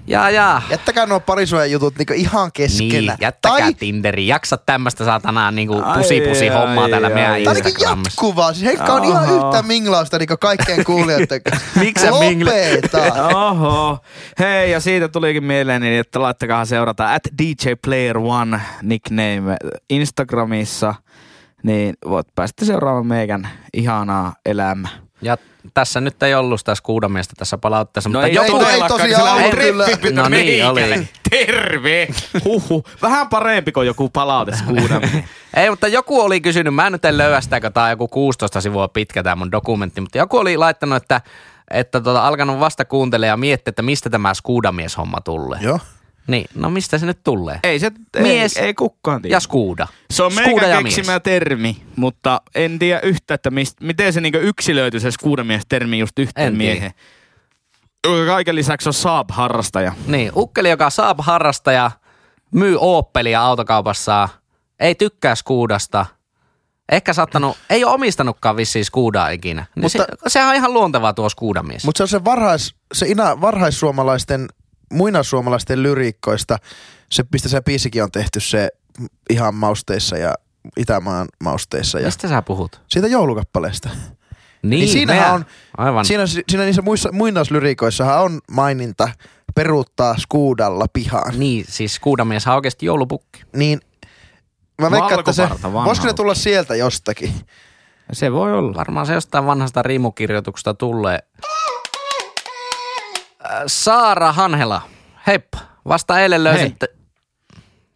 [0.07, 0.61] jaa jaa.
[0.69, 2.89] Jättäkää nuo parisuojan jutut niinku ihan keskenä.
[2.89, 4.27] Niin, jättäkää tai, Tinderi.
[4.27, 7.39] Jaksa tämmöistä saatanaa niinku Ai, pusi-pusi hommaa ai, täällä ai, meidän ai.
[7.43, 8.09] niinku Instagramissa.
[8.09, 8.53] jatkuvaa.
[8.53, 11.79] Siis Henkka on ihan yhtä minglausta niinku kaikkeen kuulijoiden kanssa.
[11.79, 13.25] Miksi Lopeta.
[13.47, 13.97] Oho.
[14.39, 19.57] Hei, ja siitä tulikin mieleen, niin että laittakaa seurata at DJ Player One nickname
[19.89, 20.95] Instagramissa,
[21.63, 24.89] niin voit päästä seuraamaan meidän ihanaa elämää.
[25.21, 25.37] Ja
[25.73, 28.65] tässä nyt ei ollut sitä skuudamiestä tässä palautteessa, No mutta ei, joku...
[28.65, 29.85] ei tosiaan ollut kyllä.
[30.13, 31.07] No niin, oli.
[31.29, 32.07] Terve!
[32.45, 32.83] Huhu.
[33.01, 34.51] Vähän parempi kuin joku palaute.
[35.53, 38.61] Ei, mutta joku oli kysynyt, mä nyt en löyä sitä, kun tää on joku 16
[38.61, 41.21] sivua pitkä tämä mun dokumentti, mutta joku oli laittanut, että,
[41.71, 45.59] että tota, alkanut vasta kuuntelemaan ja miettiä, että mistä tämä skuudamies-homma tulee.
[45.61, 45.79] Joo.
[46.31, 47.59] Niin, no mistä se nyt tulee?
[47.63, 49.35] ei se, Mies ei, ei kukaan tiedä.
[49.35, 49.87] Ja skuuda.
[50.11, 50.95] Se on Skuuda meidän ja mies.
[50.95, 56.19] keksimä termi, mutta en tiedä yhtä, että mist, miten se niinku yksilöity se skuudamies-termi just
[56.19, 56.73] yhteen En tiedä.
[56.73, 56.91] miehen.
[58.27, 59.91] Kaiken lisäksi on Saab-harrastaja.
[60.07, 61.91] Niin, ukkeli, joka saa harrastaja,
[62.51, 64.29] myy Oppelia autokaupassa,
[64.79, 66.05] ei tykkää skuudasta,
[66.91, 69.65] ehkä saattanut, ei ole omistanutkaan vissiin skuudaa ikinä.
[69.75, 71.83] Niin Mutta- se, sehän on ihan luontevaa tuo skuudamies.
[71.85, 74.47] Mutta se on se, varhais, se ina, varhaissuomalaisten,
[74.91, 76.57] muinaissuomalaisten lyriikkoista,
[77.11, 78.69] se mistä se biisikin on tehty, se
[79.29, 80.33] ihan mausteissa ja
[80.77, 82.81] Itämaan mausteissa ja Mistä sä puhut?
[82.87, 83.89] siitä joulukappaleesta.
[83.89, 85.45] Niin, Niin siinähän on-
[85.77, 86.05] Aivan.
[86.05, 89.09] Siinä, siinä niissä muissa, muinaislyriikoissahan on maininta
[89.55, 91.39] peruuttaa skuudalla pihaan.
[91.39, 93.43] Niin, siis skuudamies on oikeasti joulupukki.
[93.55, 93.79] Niin
[94.81, 97.33] mä veikkaan, että se, voisiko ne tulla sieltä jostakin?
[98.13, 98.75] Se voi olla.
[98.75, 101.19] Varmaan se jostain vanhasta riimukirjoituksesta tulee.
[103.67, 104.81] Saara Hanhela,
[105.27, 105.57] heippa.
[105.87, 106.61] Vasta eilen löysin...
[106.61, 106.75] Hei.
[106.79, 106.87] Te-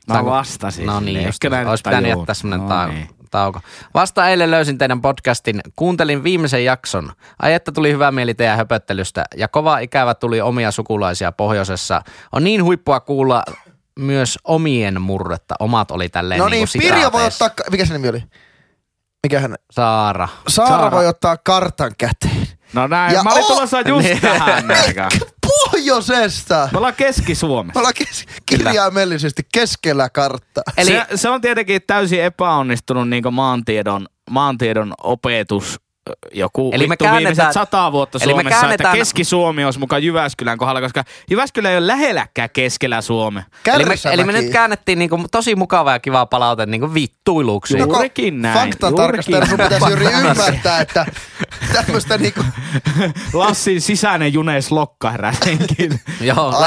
[0.08, 0.86] Mä Saanko- vastasin.
[0.86, 3.10] No niin, just, olisi pitänyt jättää semmoinen No tau- niin.
[3.32, 3.60] tauko.
[3.93, 7.12] Vasta eilen löysin teidän podcastin, kuuntelin viimeisen jakson.
[7.41, 12.01] Ai että tuli hyvä mieli teidän höpöttelystä ja kova ikävä tuli omia sukulaisia pohjoisessa.
[12.32, 13.43] On niin huippua kuulla
[13.99, 15.56] myös omien murretta.
[15.60, 18.24] Omat oli tälleen No niin niin, Pirjo voi ottaa, mikä se nimi oli?
[19.24, 19.56] Mikähän?
[19.72, 20.28] Saara.
[20.47, 20.91] Saara, Saara.
[20.97, 22.47] voi ottaa kartan käteen.
[22.74, 24.22] No näin, Ja mä olin o- tulossa just Niin.
[24.22, 24.64] tähän.
[25.86, 26.70] Pohjoisesta!
[26.72, 27.74] Me ollaan Keski-Suomessa.
[27.76, 30.64] Me ollaan kes- kirjaimellisesti keskellä karttaa.
[30.78, 35.80] Eli se, se on tietenkin täysin epäonnistunut niin maantiedon, maantiedon opetus
[36.34, 40.03] joku Eli me käännetään- viimeiset sata vuotta Eli me Suomessa, käännetään- että Keski-Suomi olisi mukaan
[40.03, 43.43] Jyväskylän kohdalla, koska Jyväskylä ei ole lähelläkään keskellä Suomea.
[43.74, 47.78] Eli me, eli me nyt käännettiin niinku tosi mukavaa ja kivaa palaute niinku vittuiluksi.
[47.78, 51.06] Juurikin näin, Faktan tarkastajana sun pitäisi juuri ymmärtää, että
[51.74, 52.41] tämmöistä niinku,
[53.34, 55.99] Lassin sisäinen Junes Lokka herätenkin.
[56.22, 56.58] Joo, ja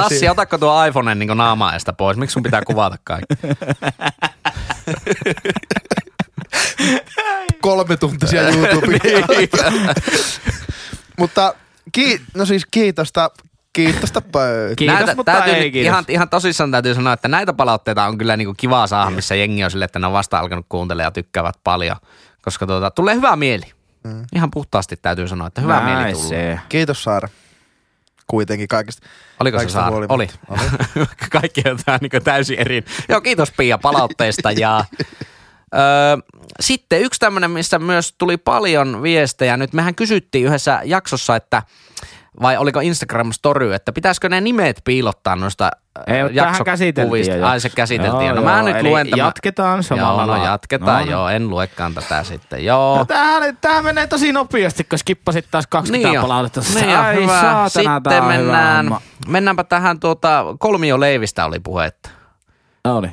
[0.00, 0.32] Lassi, siinä.
[0.32, 2.16] otatko tuo iPhoneen niin naamaesta pois?
[2.16, 3.34] Miksi sun pitää kuvata kaikki?
[7.62, 9.22] kolme tuntisia YouTubea.
[11.18, 11.54] Mutta
[11.92, 13.30] ki, no siis kiitosta,
[13.72, 14.74] kiitosta pöytä.
[14.76, 15.86] Kiitos, näitä, mutta täytyy ei kiitos.
[15.86, 19.64] ihan, ihan tosissaan täytyy sanoa, että näitä palautteita on kyllä niinku kiva saada, missä jengi
[19.64, 21.96] on sille, että ne on vasta alkanut kuuntelemaan ja tykkäävät paljon.
[22.42, 23.72] Koska tuota, tulee hyvä mieli.
[24.04, 24.24] Mm.
[24.34, 26.28] Ihan puhtaasti täytyy sanoa, että hyvä mieli Näin tulee.
[26.28, 26.60] se.
[26.68, 27.28] Kiitos Saara.
[28.26, 29.06] Kuitenkin kaikista.
[29.40, 29.90] Oliko se kaikista Saara?
[29.90, 30.14] huolimatta.
[30.14, 31.06] Oli.
[31.40, 32.84] Kaikki on tää niin täysin eri.
[33.08, 34.50] Joo, kiitos Pia palautteesta.
[34.52, 34.84] Ja,
[35.74, 35.80] öö,
[36.60, 39.56] sitten yksi tämmöinen, missä myös tuli paljon viestejä.
[39.56, 41.62] Nyt mehän kysyttiin yhdessä jaksossa, että
[42.42, 45.70] vai oliko Instagram story, että pitäisikö ne nimet piilottaa noista
[46.06, 46.22] Ei,
[46.64, 48.26] käsiteltiin jo Ai se käsiteltiin.
[48.26, 49.26] Joo, no mä joo, nyt eli luen tämän.
[49.26, 51.10] jatketaan samalla Joo, no jatketaan, No niin.
[51.10, 51.28] joo.
[51.28, 52.64] En luekaan tätä sitten.
[52.64, 52.98] Joo.
[52.98, 56.60] No, tämähän, tämä menee tosi nopeasti, kun skippasit taas 20 Niin palautetta.
[56.74, 57.40] Niin Ai hyvä.
[57.40, 59.00] saatana, Sitten hyvä mennään, homma.
[59.28, 62.10] mennäänpä tähän tuota, kolmioleivistä oli puhetta.
[62.84, 63.08] Oli.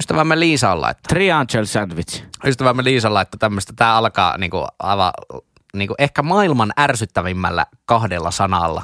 [0.00, 1.08] Ystävämme Liisa on laittanut.
[1.08, 2.24] Triangle sandwich.
[2.44, 3.72] Ystävämme Liisa on laittanut tämmöistä.
[3.76, 5.12] Tämä alkaa niinku aivan
[5.74, 8.82] niinku ehkä maailman ärsyttävimmällä kahdella sanalla.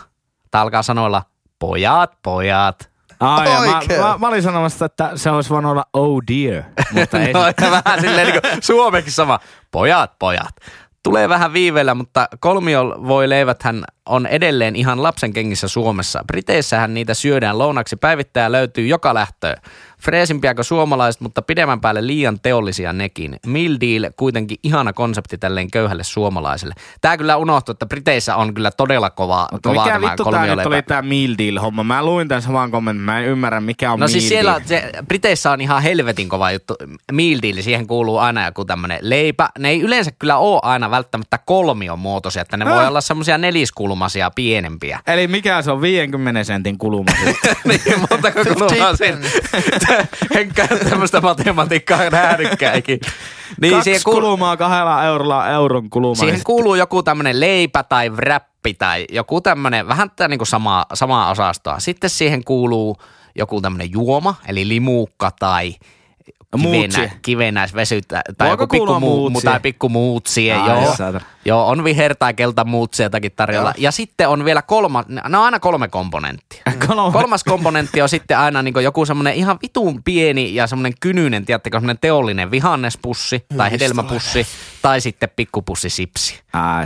[0.50, 1.22] Tämä alkaa sanoilla
[1.58, 2.90] pojat, pojat.
[3.20, 7.18] Ai, ja mä, mä, mä, olin sanomassa, että se olisi voinut olla oh dear, mutta
[7.22, 7.40] ei no,
[7.70, 9.38] vähän silleen niinku suomeksi sama.
[9.70, 10.56] Pojat, pojat.
[11.02, 16.24] Tulee vähän viiveellä, mutta kolmio voi leiväthän on edelleen ihan lapsen kengissä Suomessa.
[16.26, 19.56] Briteissähän niitä syödään lounaksi päivittäin löytyy joka lähtöön.
[20.02, 23.36] Freesimpiä kuin suomalaiset, mutta pidemmän päälle liian teollisia nekin.
[23.46, 26.74] Meal deal kuitenkin ihana konsepti tälleen köyhälle suomalaiselle.
[27.00, 30.56] Tää kyllä unohtui, että Briteissä on kyllä todella kova, Mutta kova mikä tämä vittu tää
[30.56, 31.84] nyt oli tää meal deal homma?
[31.84, 34.62] Mä luin tämän saman kommentin, mä en ymmärrä mikä on No meal siis siellä, deal.
[34.64, 36.74] se, Briteissä on ihan helvetin kova juttu.
[37.12, 39.48] Meal deal, siihen kuuluu aina joku tämmönen leipä.
[39.58, 42.88] Ne ei yleensä kyllä ole aina välttämättä kolmion muotoisia, että ne voi Häh?
[42.88, 43.38] olla semmoisia
[43.98, 45.00] neliskulmaisia pienempiä.
[45.06, 47.12] Eli mikä se on 50 sentin kuluma?
[47.68, 47.80] niin,
[48.10, 49.18] montako kulmaa siinä?
[50.40, 52.98] Enkä tämmöistä matematiikkaa nähnytkään ikinä.
[53.60, 56.14] Niin, Kaksi siihen, kuul- kulumaa kahdella eurolla euron kuluma.
[56.14, 60.86] siihen niin kuuluu joku tämmönen leipä tai wrappi tai joku tämmönen, vähän tätä niinku samaa,
[60.94, 61.80] samaa osastoa.
[61.80, 62.96] Sitten siihen kuuluu
[63.34, 65.74] joku tämmönen juoma, eli limuukka tai.
[66.56, 69.44] Kivenä, kivenäisvesyttä tai Voiko joku pikku, muutsi?
[69.44, 70.94] tai pikku muutsie, Ai, joo.
[71.44, 71.68] joo.
[71.68, 73.74] on viher tai kelta muutsietakin tarjolla.
[73.78, 76.62] Ja sitten on vielä kolma, ne on aina kolme komponenttia.
[76.86, 77.12] Kolme.
[77.12, 81.76] Kolmas komponentti on sitten aina niin joku semmoinen ihan vitun pieni ja semmoinen kynyinen, tiedättekö,
[81.76, 84.46] semmoinen teollinen vihannespussi tai hedelmäpussi
[84.82, 86.40] tai sitten pikkupussi sipsi.
[86.52, 86.84] Ai,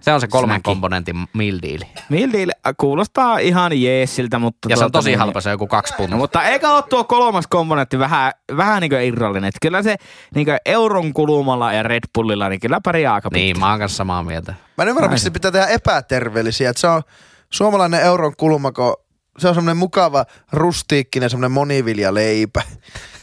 [0.00, 0.12] se.
[0.12, 0.62] On se kolmen Snacki.
[0.70, 1.78] komponentin meal deal.
[2.08, 4.68] Meal deal kuulostaa ihan jeesiltä, mutta...
[4.68, 6.18] Ja se on tuota tosi niin- halpa, se on joku kaksi No, puntaa.
[6.18, 9.48] mutta eikä ole tuo kolmas komponentti vähän, vähän niin kuin irrallinen.
[9.48, 9.96] Että kyllä se
[10.34, 13.60] niin kuin euron kulumalla ja Red Bullilla, niin kyllä pärjää aika Niin, pitkä.
[13.60, 14.54] mä oon kanssa samaa mieltä.
[14.76, 16.70] Mä en ymmärrä, miksi se pitää tehdä epäterveellisiä.
[16.70, 17.02] Että se on
[17.50, 19.04] suomalainen euron kulmako,
[19.38, 22.62] se on semmoinen mukava, rustiikkinen, semmoinen moniviljaleipä.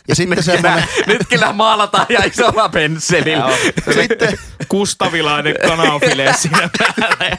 [0.07, 3.57] Ja sitten semmoinen, Nyt kyllä maalataan ja isolla pensselillä.
[3.93, 4.37] sitten,
[4.67, 7.25] Kustavilainen kananfile siinä päällä.
[7.29, 7.35] ja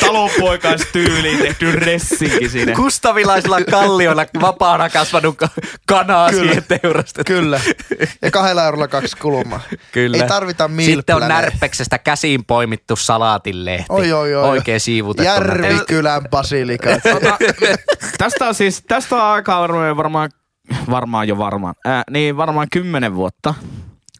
[0.00, 2.74] Talonpoikaistyyliin tehty ressinki siinä.
[2.74, 5.48] Kustavilaisilla kallioilla vapaana kasvanut ka-
[5.86, 7.32] kanaa siihen teurastettu.
[7.32, 7.60] kyllä.
[8.22, 9.60] Ja kahdella eurolla kaksi kulmaa.
[9.92, 10.16] Kyllä.
[10.16, 13.86] Ei tarvita Sitten on närpeksestä käsiin poimittu salaatinlehti.
[13.88, 14.48] Oi, oi, oi.
[14.48, 15.24] Oikein siivutettu.
[15.32, 16.90] Järvikylän basilika.
[17.12, 17.38] Tota,
[18.18, 20.30] tästä on siis, tästä on aikaa varmaan,
[20.90, 23.54] varmaan, jo varmaan, ää, niin varmaan kymmenen vuotta.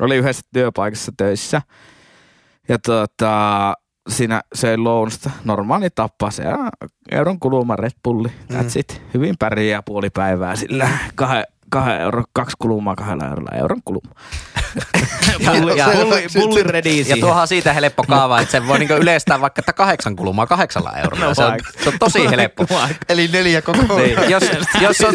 [0.01, 1.63] Oli yhdessä työpaikassa töissä.
[2.69, 3.75] Ja tota,
[4.09, 6.45] siinä söi lounasta normaali tappa se
[7.11, 8.29] euron kuluma Red Bulli.
[8.53, 9.03] That's it.
[9.15, 14.11] Hyvin pärjää puoli päivää sillä kahden, kahden euro, kaksi kulumaa kahdella eurolla euron kuluma.
[15.47, 19.41] Bulli, ja- bulli, bulli ready Ja tuohan siitä helppo kaava, että sen voi niinku yleistää
[19.41, 21.25] vaikka että kahdeksan kulumaa kahdeksalla eurolla.
[21.25, 22.67] No se, on, se on tosi helppo.
[23.09, 23.97] Eli neljä koko.
[23.99, 24.43] Niin, jos,
[24.81, 25.15] jos, on,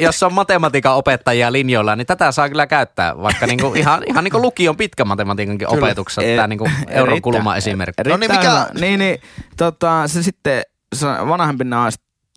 [0.00, 4.42] jos on matematiikan opettajia linjoilla, niin tätä saa kyllä käyttää, vaikka niinku ihan, ihan niinku
[4.42, 8.02] lukion pitkän matematiikankin opetuksessa, E- tämä niinku euron kuluma esimerkki.
[8.08, 8.80] No niin, mikä-.
[8.80, 9.18] Niin, niin
[9.56, 10.62] tota, se sitten
[10.94, 11.94] se vanhempi nais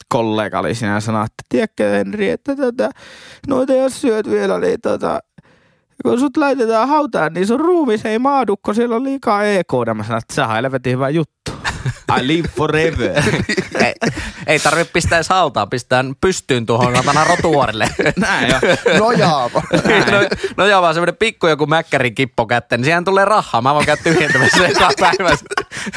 [0.10, 2.90] kollega oli siinä ja sanoi, että tiedätkö Henri, että tota,
[3.48, 5.20] noita jos syöt vielä, niin tota,
[6.04, 9.74] kun sut laitetaan hautaan, niin sun ruumis ei maadu, kun siellä on liikaa EK.
[9.94, 11.52] Mä sanoin, että sehän on helvetin hyvä juttu.
[12.18, 13.12] I live forever.
[13.86, 13.94] ei,
[14.48, 17.90] ei tarvitse pistää edes hautaan, pistää pystyyn tuohon katana rotuarille.
[18.18, 18.60] Näin jo.
[19.00, 19.62] Nojaava.
[20.12, 23.62] no, no joo, vaan semmoinen pikku joku mäkkärin kippo kätten, niin siihen tulee rahaa.
[23.62, 25.38] Mä voin käydä tyhjentämässä joka päivä.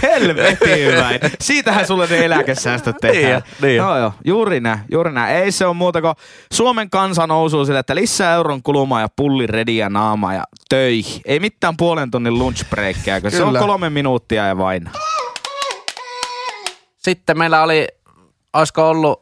[0.03, 1.11] Helvetin hyvä.
[1.41, 3.43] Siitähän sulle ne eläkesäästöt tehdään.
[3.43, 3.97] Niin niin jo.
[3.97, 4.13] Joo.
[4.25, 5.37] Juuri näin, juuri näin.
[5.37, 6.15] Ei se ole muuta kuin
[6.53, 11.21] Suomen kansa nousuu sille, että lisää euron kulumaa ja pulli rediä naama ja töihin.
[11.25, 14.91] Ei mitään puolen tunnin lunchbreakia, kun se on kolme minuuttia ja vain.
[17.05, 17.87] Sitten meillä oli,
[18.53, 19.19] olisiko ollut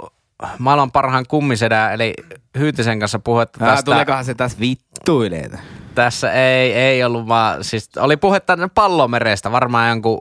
[0.59, 2.15] maailman parhaan kummisedä, eli
[2.59, 3.85] Hyytisen kanssa puhetta Ää, tästä.
[3.85, 5.59] tuleekohan se taas vittuileita?
[5.95, 10.21] Tässä ei, ei ollut vaan, siis oli puhetta pallomerestä, varmaan jonkun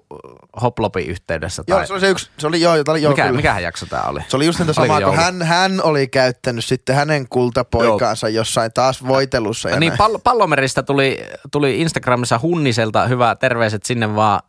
[0.62, 1.64] hoplopin yhteydessä.
[1.64, 3.36] Tai, Joo, se oli se yksi, se oli joo, oli, joo mikä, kyllä.
[3.36, 4.20] mikähän jakso tää oli?
[4.28, 9.08] Se oli just niitä samaa, kun hän, hän oli käyttänyt sitten hänen kultapoikaansa jossain taas
[9.08, 9.70] voitelussa.
[9.70, 10.00] Ja Niin, näin.
[10.00, 11.20] pall- pallomeristä tuli,
[11.52, 14.40] tuli Instagramissa Hunniselta hyvää terveiset sinne vaan.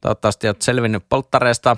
[0.00, 1.76] Toivottavasti olet selvinnyt polttareesta.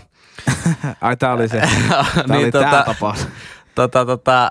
[1.00, 1.60] Ai tää oli se.
[1.88, 3.28] Tää Niin, oli tota- tää tapaus.
[3.74, 4.50] Tota, tota,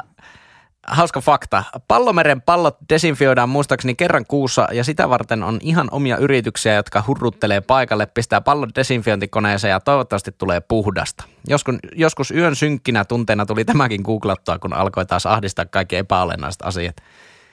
[0.88, 1.64] hauska fakta.
[1.88, 7.62] Pallomeren pallot desinfioidaan muistaakseni kerran kuussa ja sitä varten on ihan omia yrityksiä, jotka hurruttelee
[7.62, 11.24] paikalle, pistää pallot desinfiointikoneeseen ja toivottavasti tulee puhdasta.
[11.48, 16.96] Joskus, joskus yön synkkinä tunteena tuli tämäkin googlattua, kun alkoi taas ahdistaa kaikki epäolennaiset asiat.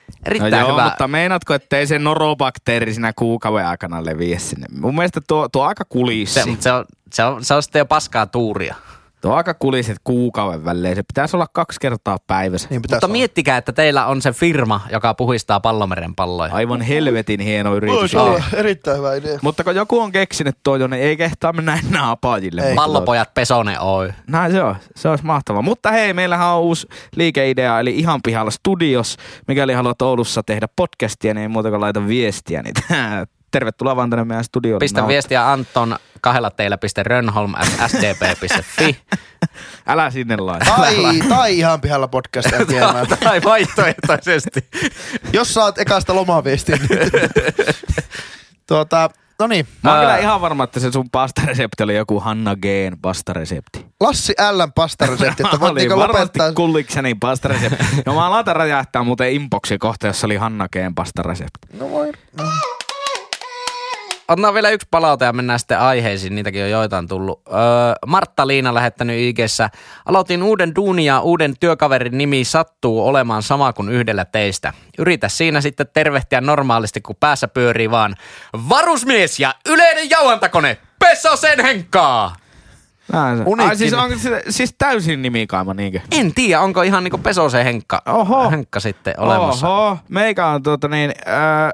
[0.09, 0.83] No Erittäin joo, hyvä.
[0.83, 4.67] mutta meinaatko, ettei se norobakteeri siinä kuukauden aikana leviä sinne?
[4.79, 6.43] Mun mielestä tuo, tuo on aika kulissi.
[6.43, 8.75] Se, se, on, se, on, se on sitten jo paskaa tuuria.
[9.21, 10.95] Tuo on aika kulissi, että kuukauden välein.
[10.95, 12.67] Se pitäisi olla kaksi kertaa päivässä.
[12.69, 13.11] Niin Mutta olla.
[13.11, 16.53] miettikää, että teillä on se firma, joka puhistaa pallomeren palloja.
[16.53, 18.15] Aivan helvetin hieno yritys.
[18.15, 19.39] Olla erittäin hyvä idea.
[19.41, 22.61] Mutta kun joku on keksinyt tuo, niin ei kehtaa mennä enää apajille.
[22.61, 22.75] Ei.
[22.75, 24.13] Pallopojat Pesone Oy.
[24.27, 24.75] Näin se on.
[24.95, 25.61] Se olisi mahtavaa.
[25.61, 29.17] Mutta hei, meillähän on uusi liikeidea, eli ihan pihalla studios.
[29.47, 32.63] Mikäli haluat Oulussa tehdä podcastia, niin ei muuta kuin laita viestiä.
[32.63, 32.73] Niin
[33.51, 34.79] tervetuloa vaan tänne meidän studioon.
[34.79, 38.97] Pistä viestiä Anton kahdella teillä piste Rönnholm at sdp.fi.
[39.87, 40.65] Älä sinne laita.
[40.77, 40.95] Tai,
[41.29, 43.07] tai ihan pihalla podcastia viemään.
[43.23, 44.65] tai vaihtoehtoisesti.
[45.33, 46.75] Jos saat ekasta lomaviestiä.
[46.89, 47.11] Niin.
[48.67, 49.67] tuota, no niin.
[49.83, 53.85] Mä oon kyllä ihan varma, että se sun pastaresepti oli joku Hanna Geen pastaresepti.
[53.99, 56.51] Lassi Ln pastaresepti, että voit niinku varmasti lopettaa.
[56.53, 57.85] kullikseni pastaresepti.
[58.05, 61.67] No mä laitan räjähtää muuten inboxi kohta, jossa oli Hanna Geen pastaresepti.
[61.79, 62.11] No voi.
[64.29, 67.41] Otetaan vielä yksi palaute ja mennään sitten aiheisiin, niitäkin on joitain tullut.
[67.47, 67.55] Öö,
[68.07, 69.69] Martta Liina lähettänyt IGssä.
[70.05, 74.73] Aloitin uuden duunin ja uuden työkaverin nimi sattuu olemaan sama kuin yhdellä teistä.
[74.97, 78.15] Yritä siinä sitten tervehtiä normaalisti, kun päässä pyörii vaan
[78.69, 80.77] varusmies ja yleinen jauhantakone.
[80.99, 82.35] Pesosen Henkkaa!
[83.13, 83.43] Näin se.
[83.45, 83.69] Uniikki.
[83.69, 85.99] Ai siis onko se siis täysin nimikaima niinkö?
[86.11, 88.51] En tiedä, onko ihan niinku Pesosen Henkka, Oho.
[88.51, 89.69] Henkka sitten olemassa.
[89.69, 91.71] Oho, meikä on tuota niin, äh, tää,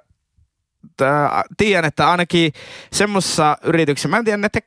[1.57, 2.53] tiedän, että ainakin
[2.91, 4.59] semmoisessa yrityksessä, mä en tiedä, ne te,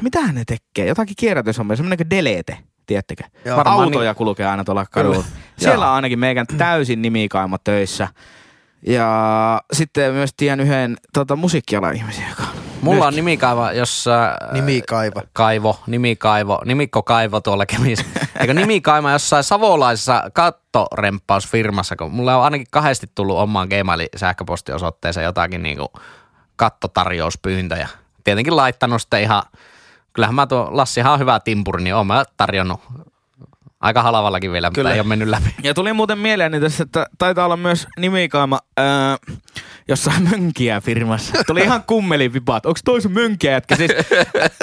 [0.00, 3.24] mitä ne tekee, jotakin kierrätyshommia, semmoinen kuin Delete, tiedättekö?
[3.44, 3.56] Joo.
[3.56, 5.24] Varmaan Autoja kulkee aina tuolla kadulla.
[5.56, 8.08] Siellä on ainakin meikän täysin nimikaima töissä.
[8.86, 14.36] Ja sitten myös tiedän yhden tota, musiikkialan ihmisen, joka on Mulla on nimikaiva, jossa...
[14.52, 15.22] Nimikaiva.
[15.32, 18.04] Kaivo, nimikaivo, nimikkokaivo tuolla Kemissä.
[18.40, 25.92] Eikö nimikaima jossain savolaisessa kattoremppausfirmassa, kun mulla on ainakin kahdesti tullut omaan Gmail-sähköpostiosoitteeseen jotakin niinku
[26.56, 27.88] kattotarjouspyyntöjä.
[28.24, 29.42] Tietenkin laittanut sitten ihan,
[30.12, 32.80] kyllähän mä tuo, Lassihan on hyvä timpuri, niin oon mä tarjonnut
[33.80, 34.88] aika halavallakin vielä, Kyllä.
[34.88, 35.54] mutta ei ole mennyt läpi.
[35.62, 39.16] Ja tuli muuten mieleeni tässä, että taitaa olla myös nimikaima ää,
[39.88, 41.44] jossain mönkiä firmassa.
[41.46, 42.66] Tuli ihan kummeli vipaat.
[42.66, 43.76] Onko toi sun mönkiä jätkä?
[43.76, 43.90] Siis,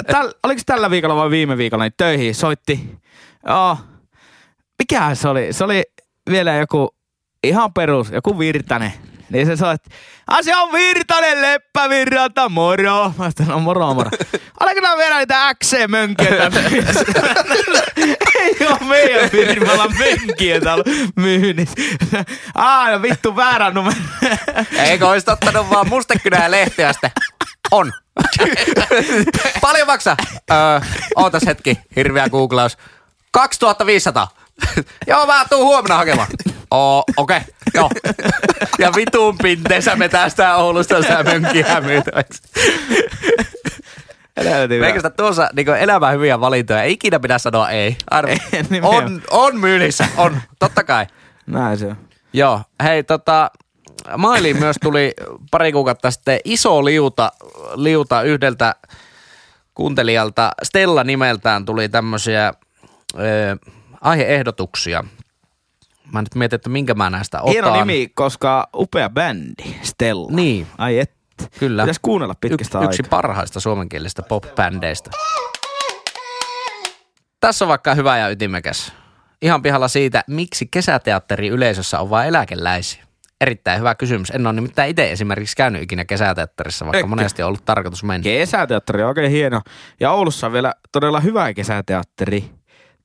[0.06, 2.98] täl, oliko tällä viikolla vai viime viikolla niin töihin soitti?
[3.46, 3.76] Joo.
[4.78, 5.48] Mikähän se oli?
[5.50, 5.82] Se oli
[6.30, 6.94] vielä joku
[7.44, 8.92] ihan perus, joku Virtanen.
[9.30, 9.90] Niin se soitti,
[10.26, 13.12] asia on Virtanen Leppävirralta, moro.
[13.18, 14.10] Mä sanoin, no moro moro.
[14.60, 16.28] Oliko nää vielä niitä XC-mönkiä
[18.40, 20.84] Ei oo meidän firmalla mönkiä täällä
[21.16, 21.74] myynnissä.
[22.54, 23.96] Aa, no vittu väärä numero.
[24.88, 27.10] Eikö olisi ottanut vaan mustekynää ja lehteä sitten?
[27.70, 27.92] On.
[29.60, 30.16] Paljon maksaa?
[30.50, 30.80] Öö,
[31.16, 32.78] ootas hetki, hirveä googlaus.
[33.30, 34.28] 2500.
[35.06, 36.28] Joo, mä tuun huomenna hakemaan.
[36.70, 37.52] Oo, okei, okay.
[37.74, 37.90] joo.
[38.78, 42.42] Ja vitun pinteessä me tästä Oulusta sitä mönkkiä myytäväksi.
[44.80, 46.82] Meikästä tuossa niin elämän hyviä valintoja.
[46.82, 47.96] Ei ikinä pidä sanoa ei.
[48.10, 48.40] Aina, Ei,
[48.82, 51.06] on, on myynnissä, on, totta kai.
[51.46, 51.96] Näin se on.
[52.32, 53.50] Joo, hei tota,
[54.16, 55.14] Mailiin myös tuli
[55.50, 57.32] pari kuukautta sitten iso liuta,
[57.74, 58.74] liuta yhdeltä
[59.74, 60.50] kuuntelijalta.
[60.62, 62.52] Stella nimeltään tuli tämmöisiä
[63.18, 63.56] ö,
[64.00, 65.04] aiheehdotuksia.
[66.12, 67.52] Mä nyt mietin, että minkä mä näistä otan.
[67.52, 70.30] Hieno nimi, koska upea bändi, Stella.
[70.30, 70.66] Niin.
[70.78, 71.12] Ai et.
[71.58, 71.82] Kyllä.
[71.82, 73.10] Pitäisi kuunnella Yksi, pitkästä yksi aikaa.
[73.18, 75.10] parhaista suomenkielisistä pop-bändeistä.
[77.40, 78.92] Tässä on vaikka hyvä ja ytimekäs.
[79.42, 83.04] Ihan pihalla siitä, miksi kesäteatteri yleisössä on vain eläkeläisiä.
[83.40, 84.30] Erittäin hyvä kysymys.
[84.30, 87.08] En ole nimittäin itse esimerkiksi käynyt ikinä kesäteatterissa, vaikka Eikö?
[87.08, 88.22] monesti on ollut tarkoitus mennä.
[88.22, 89.60] Kesäteatteri on oikein hieno.
[90.00, 92.50] Ja Oulussa on vielä todella hyvä kesäteatteri.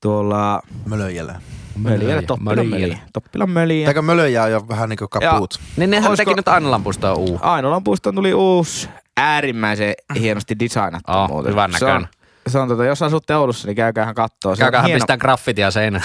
[0.01, 1.41] Tuolla Mölöjällä.
[1.77, 2.67] Möljällä, Toppilan.
[2.67, 2.97] Möljä.
[3.13, 3.87] Toppilan Möljä.
[3.87, 5.59] Eikö Mölöjä on jo vähän niinku kapuut?
[5.77, 7.39] Niin nehän Olisiko- teki nyt Ainolan puistoon uu.
[7.41, 11.51] Ainolan puistoon tuli uusi, äärimmäisen hienosti designattu Oh, muuten.
[11.51, 12.09] hyvän Se on, näköinen.
[12.47, 14.55] se on tota, jos asutte Oulussa, niin käykäähän kattoo.
[14.55, 16.03] Se on Käyköhän hieno pistää graffitia seinään.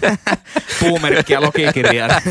[0.80, 2.10] puumerkki ja logikirjaan.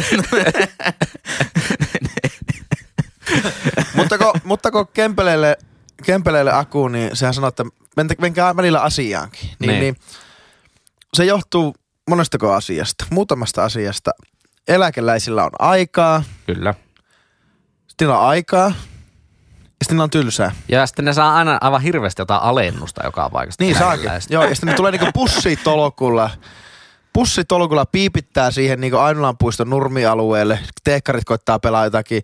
[3.96, 5.58] mutta kun, mutta kun Kempeleelle,
[6.06, 7.66] Kempeleelle Aku, niin sehän sanoo, että
[8.22, 9.42] menkää välillä asiaankin.
[9.42, 9.70] Niin, Niin.
[9.70, 9.80] niin.
[9.82, 9.96] niin
[11.14, 11.76] se johtuu
[12.10, 14.12] monestako asiasta, muutamasta asiasta.
[14.68, 16.74] Eläkeläisillä on aikaa, Kyllä.
[17.88, 18.68] sitten on aikaa,
[19.66, 20.52] ja sitten on tylsää.
[20.70, 23.64] Ja sitten ne saa aina aivan hirveästi jotain alennusta joka paikasta.
[23.64, 24.12] Niin saakin.
[24.30, 26.30] Joo, ja sitten ne tulee niinku pussitolkulla.
[27.14, 30.60] Pussitolkulla piipittää siihen niinku Ainolan puiston nurmialueelle.
[30.84, 32.22] Teekkarit koittaa pelaa jotakin,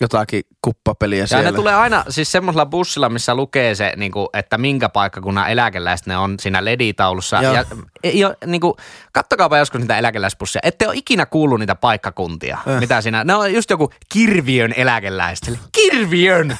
[0.00, 1.50] jotakin kuppapeliä Ja siellä.
[1.50, 6.06] ne tulee aina siis semmoisella bussilla, missä lukee se, niin kuin, että minkä paikkakunnan eläkeläiset
[6.06, 7.42] ne on siinä leditaulussa.
[7.42, 7.54] Joo.
[7.54, 7.64] Ja
[8.02, 8.74] ei ole, niin kuin,
[9.12, 10.60] kattokaapa joskus niitä eläkeläisbusseja.
[10.64, 12.58] Ette ole ikinä kuullut niitä paikkakuntia.
[12.66, 12.80] Eh.
[12.80, 15.58] Mitä siinä, ne on just joku Kirviön eläkeläiset.
[15.72, 16.58] Kirviön!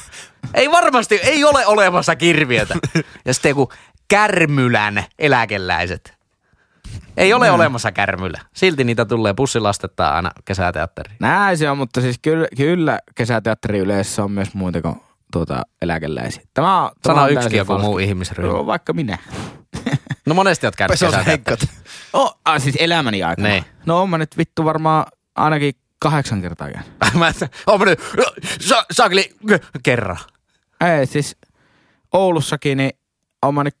[0.53, 2.75] ei varmasti, ei ole olemassa Kirviötä.
[3.25, 3.71] Ja sitten joku
[4.07, 6.14] Kärmylän eläkeläiset.
[7.17, 8.41] Ei ole olemassa Kärmylä.
[8.53, 11.17] Silti niitä tulee, bussilastetta aina kesäteatteriin.
[11.19, 14.95] Näin se on, mutta siis kyllä, kyllä kesäteatteri yleensä on myös muita kuin
[15.31, 16.43] tuota, eläkeläisiä.
[16.53, 18.51] Tämä on, tämä Sano täysin joku muu ihmisryhmä.
[18.51, 19.17] Joo, vaikka minä.
[20.25, 21.67] No monesti oot käynyt kesäteatterissa.
[22.13, 23.47] Oh, ah, siis elämäni aikana.
[23.47, 23.65] Niin.
[23.85, 25.05] No on mä nyt vittu varmaan
[25.35, 26.91] ainakin kahdeksan kertaa käynyt.
[27.13, 27.31] Mä
[27.67, 27.99] oon mennyt,
[28.59, 29.35] sa, saakeli,
[29.83, 30.17] kerran.
[30.81, 31.37] Ei, siis
[32.13, 32.91] Oulussakin, niin
[33.41, 33.77] oon mä nyt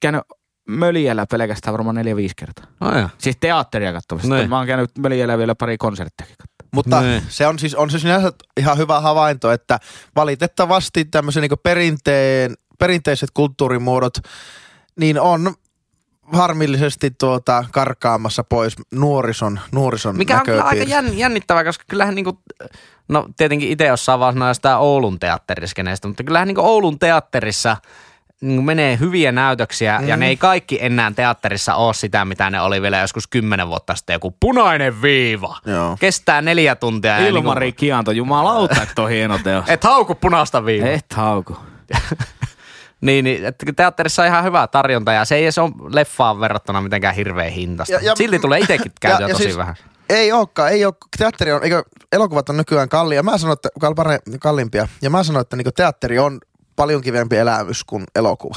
[0.00, 0.22] käynyt
[0.68, 2.64] Möljällä pelkästään varmaan neljä-viisi kertaa.
[2.80, 3.08] Oh, ja.
[3.18, 4.34] Siis teatteria katsomassa.
[4.34, 4.48] Niin.
[4.50, 6.36] Mä oon käynyt Möljällä vielä pari konserttiakin.
[6.74, 7.22] Mutta Niin.
[7.28, 9.78] se on siis, on siis sinänsä ihan hyvä havainto, että
[10.16, 14.14] valitettavasti tämmöisen niin perinteen, perinteiset kulttuurimuodot,
[15.00, 15.54] niin on
[16.32, 22.38] harmillisesti tuota karkaamassa pois nuorison, nuorison Mikä on kyllä aika jänn, jännittävää, koska kyllähän niinku,
[23.08, 27.76] no tietenkin itse osaa vaan sanoa sitä Oulun teatteriskeneestä, mutta kyllähän niinku Oulun teatterissa
[28.40, 30.08] niin menee hyviä näytöksiä mm.
[30.08, 33.94] ja ne ei kaikki enää teatterissa ole sitä, mitä ne oli vielä joskus kymmenen vuotta
[33.94, 34.14] sitten.
[34.14, 35.56] Joku punainen viiva.
[35.66, 35.96] Joo.
[36.00, 37.20] Kestää neljä tuntia.
[37.20, 39.64] ja Ilmari Niinku, Kianto, jumalauta, että on hieno teos.
[39.68, 40.88] et hauku punaista viivaa.
[40.90, 41.56] Et hauku.
[43.00, 46.80] Niin, niin että teatterissa on ihan hyvä tarjonta ja se ei edes ole leffaan verrattuna
[46.80, 47.94] mitenkään hirveän hintasta.
[47.94, 49.74] Ja- ja- Silti tulee itsekin käytyä tosi vähän.
[50.08, 50.94] Ei olekaan, ei ole.
[51.18, 51.82] Teatteri on, eikö,
[52.12, 53.22] elokuvat on nykyään kallia.
[53.22, 53.94] Mä sanoin, että kal-
[54.40, 54.88] kalliimpia.
[55.02, 56.40] Ja mä sanoin, että niin teatteri on
[56.78, 58.56] paljon kivempi elämys kuin elokuva.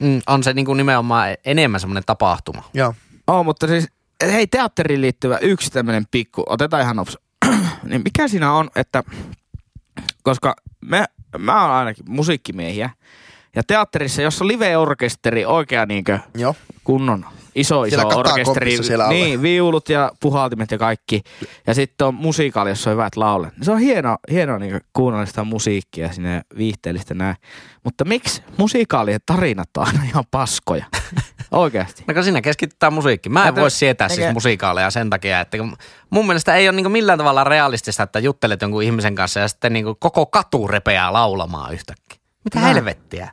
[0.00, 2.62] Mm, on se niin kuin nimenomaan enemmän semmoinen tapahtuma.
[2.74, 2.94] Joo.
[3.26, 3.88] Oo, mutta siis,
[4.22, 7.18] hei, teatteriin liittyvä yksi tämmöinen pikku, otetaan ihan nops.
[7.88, 9.02] niin mikä siinä on, että,
[10.22, 11.04] koska me,
[11.38, 12.90] mä oon ainakin musiikkimiehiä,
[13.56, 16.54] ja teatterissa, jos on live-orkesteri, oikea niinkö Joo.
[16.84, 17.26] kunnon
[17.60, 21.22] iso iso Siellä orkesteri, siellä niin, viulut ja puhaltimet ja kaikki,
[21.66, 23.54] ja sitten on musiikaali, jossa on hyvät laulet.
[23.62, 27.36] Se on hieno, hieno niin kuunnella sitä musiikkia sinne viihteellistä näin.
[27.84, 30.84] Mutta miksi musiikaalien tarinat on aina ihan paskoja?
[31.50, 32.04] Oikeasti.
[32.14, 33.32] No siinä keskitytään musiikkiin.
[33.32, 35.56] Mä en voi sietää eikä- siis musiikaaleja sen takia, että
[36.10, 39.72] mun mielestä ei ole niin millään tavalla realistista, että juttelet jonkun ihmisen kanssa ja sitten
[39.72, 42.18] niin koko katu repeää laulamaan yhtäkkiä.
[42.44, 42.74] Mitä Näin.
[42.74, 43.30] helvettiä?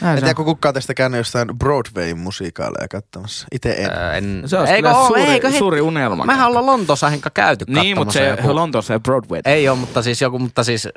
[0.00, 3.46] Näin En tiedä, kun kukaan tästä käynyt jostain Broadwayn musiikaaleja katsomassa.
[3.52, 3.90] Itse en.
[3.90, 5.06] Öö, en, Se olisi eikö kyllä oo?
[5.06, 6.24] suuri, Eikö he- suuri unelma.
[6.24, 9.40] Mehän ollaan Lontoossa Henkka käyty Niin, mutta se joku- Lontoossa ei Broadway.
[9.44, 10.88] Ei ole, mutta siis joku, mutta siis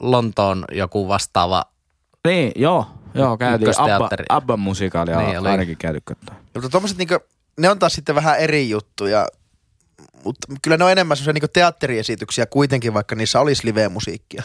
[0.00, 1.64] Lontoon joku vastaava.
[2.26, 2.86] Niin, joo.
[3.14, 3.80] Joo, käytiin.
[3.80, 4.08] Abba.
[4.28, 6.34] Abban musikaalia Niin, ainakin käyty katsoa.
[6.54, 7.18] Mutta tommoset niinku,
[7.60, 9.26] ne on taas sitten vähän eri juttuja.
[10.24, 14.42] Mutta kyllä ne on enemmän semmoisia niinku teatteriesityksiä kuitenkin, vaikka niissä olisi live-musiikkia.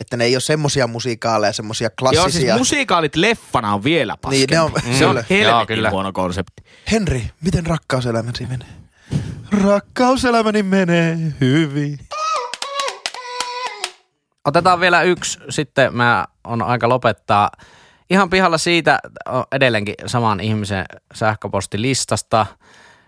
[0.00, 2.22] Että ne ei ole semmosia musiikaaleja, semmosia klassisia.
[2.22, 4.46] Joo, siis musiikaalit leffana on vielä paskempi.
[4.46, 5.90] Niin, ne on- se on helvetin kyllä.
[5.90, 6.62] huono konsepti.
[6.92, 8.68] Henri, miten rakkauselämäsi menee?
[9.64, 11.98] Rakkauselämäni menee hyvin.
[14.44, 17.50] Otetaan vielä yksi, sitten mä on aika lopettaa.
[18.10, 18.98] Ihan pihalla siitä,
[19.52, 22.46] edelleenkin saman ihmisen sähköpostilistasta.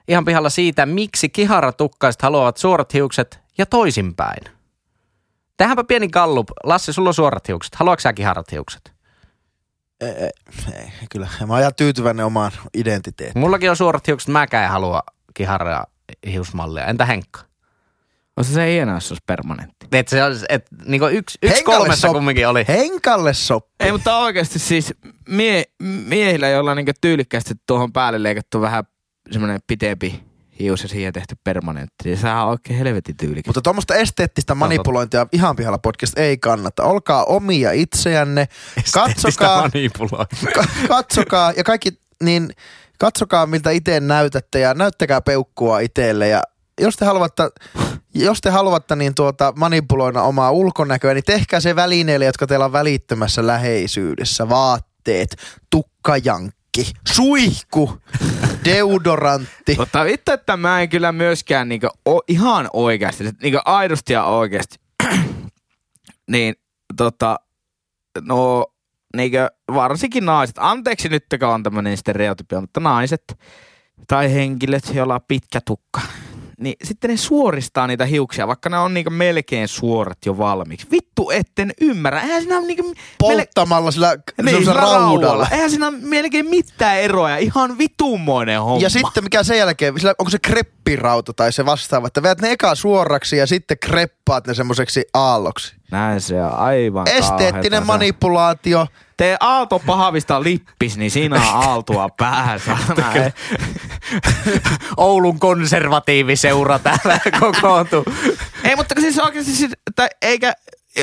[0.09, 4.45] Ihan pihalla siitä, miksi kiharatukkaiset haluavat suorat hiukset ja toisinpäin.
[5.57, 6.49] Tehdäänpä pieni gallup.
[6.65, 7.75] Lassi, sulla on suorat hiukset.
[7.75, 8.93] Haluatko sä kiharat hiukset?
[10.01, 10.31] Ei, ei,
[10.73, 11.29] ei, kyllä.
[11.47, 13.41] Mä oon ihan tyytyväinen omaan identiteettiin.
[13.41, 15.03] Mullakin on suorat hiukset, mäkään en halua
[15.35, 15.87] kiharaa
[16.27, 16.87] hiusmallia.
[16.87, 17.41] Entä Henkka?
[18.37, 19.87] Olisi se hienoa, jos se olisi permanentti.
[19.93, 22.65] Et se olisi, et, niinku yksi, yksi Henkalle kolmessa sop- kumminkin oli.
[22.69, 23.75] Henkalle sopii.
[23.81, 24.95] Ei, mutta oikeasti siis
[25.29, 28.85] mie, miehillä, joilla on niinku tyylikkästi tuohon päälle leikattu vähän
[29.31, 30.25] semmoinen pitempi
[30.61, 33.47] hius ja siihen tehty permanentti, niin sehän on oikein helvetin tyylikäs.
[33.47, 36.85] Mutta tuommoista esteettistä manipulointia ihan pihalla podcast ei kannata.
[36.85, 38.49] Olkaa omia itseänne.
[38.95, 39.69] Katsokaa,
[40.89, 42.51] katsokaa ja kaikki, niin
[42.99, 46.43] katsokaa miltä itse näytätte ja näyttäkää peukkua itselle ja
[46.81, 47.43] jos te haluatte,
[48.15, 52.73] jos te haluatte niin tuota manipuloida omaa ulkonäköä, niin tehkää se välineille, jotka teillä on
[52.73, 54.49] välittömässä läheisyydessä.
[54.49, 55.37] Vaatteet,
[55.71, 57.99] tukkajankki, suihku,
[58.65, 59.75] deodorantti.
[59.79, 64.77] Mutta vittu, että mä en kyllä myöskään niinku o, ihan oikeasti, niinku aidosti ja oikeasti,
[66.31, 66.55] niin
[66.97, 67.37] tota,
[68.21, 68.67] no
[69.17, 69.39] niinku
[69.75, 73.39] varsinkin naiset, anteeksi nyt, kun on tämmöinen stereotypia, mutta naiset
[74.09, 76.01] tai henkilöt, joilla on pitkä tukka,
[76.61, 80.87] niin sitten ne suoristaa niitä hiuksia, vaikka ne on niinku melkein suorat jo valmiiksi.
[80.91, 82.21] Vittu, etten ymmärrä.
[82.21, 82.95] Eihän siinä ole niinku...
[83.19, 85.49] Polttamalla sillä, Niin, sillä raudalla.
[85.51, 87.37] Eihän siinä ole melkein mitään eroja.
[87.37, 88.83] Ihan vitummoinen homma.
[88.83, 92.51] Ja sitten mikä sen jälkeen, sillä, onko se kreppirauta tai se vastaava, että veät ne
[92.51, 95.75] eka suoraksi ja sitten kreppaat ne semmoiseksi aalloksi.
[95.91, 97.85] Näin se on aivan Esteettinen kauheeta.
[97.87, 98.87] manipulaatio.
[99.17, 102.77] Tee Aalto pahavista lippis, niin siinä on Aaltoa päässä.
[104.97, 108.05] Oulun konservatiiviseura täällä kokoontuu.
[108.65, 110.53] Ei, mutta siis oikeasti, siis, tai eikä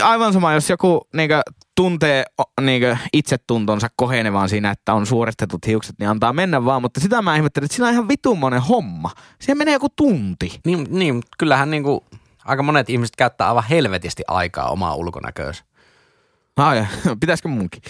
[0.03, 1.41] aivan sama, jos joku niinkö,
[1.75, 2.23] tuntee
[2.61, 6.81] niinkö, itsetuntonsa kohenevan siinä, että on suoristetut hiukset, niin antaa mennä vaan.
[6.81, 9.11] Mutta sitä mä ihmettelen, että siinä on ihan vitummoinen homma.
[9.39, 10.59] Siihen menee joku tunti.
[10.65, 12.05] Niin, niin kyllähän niinku,
[12.45, 15.63] aika monet ihmiset käyttää aivan helvetisti aikaa omaa ulkonäköönsä.
[16.57, 16.85] Ai,
[17.21, 17.81] pitäisikö munkin?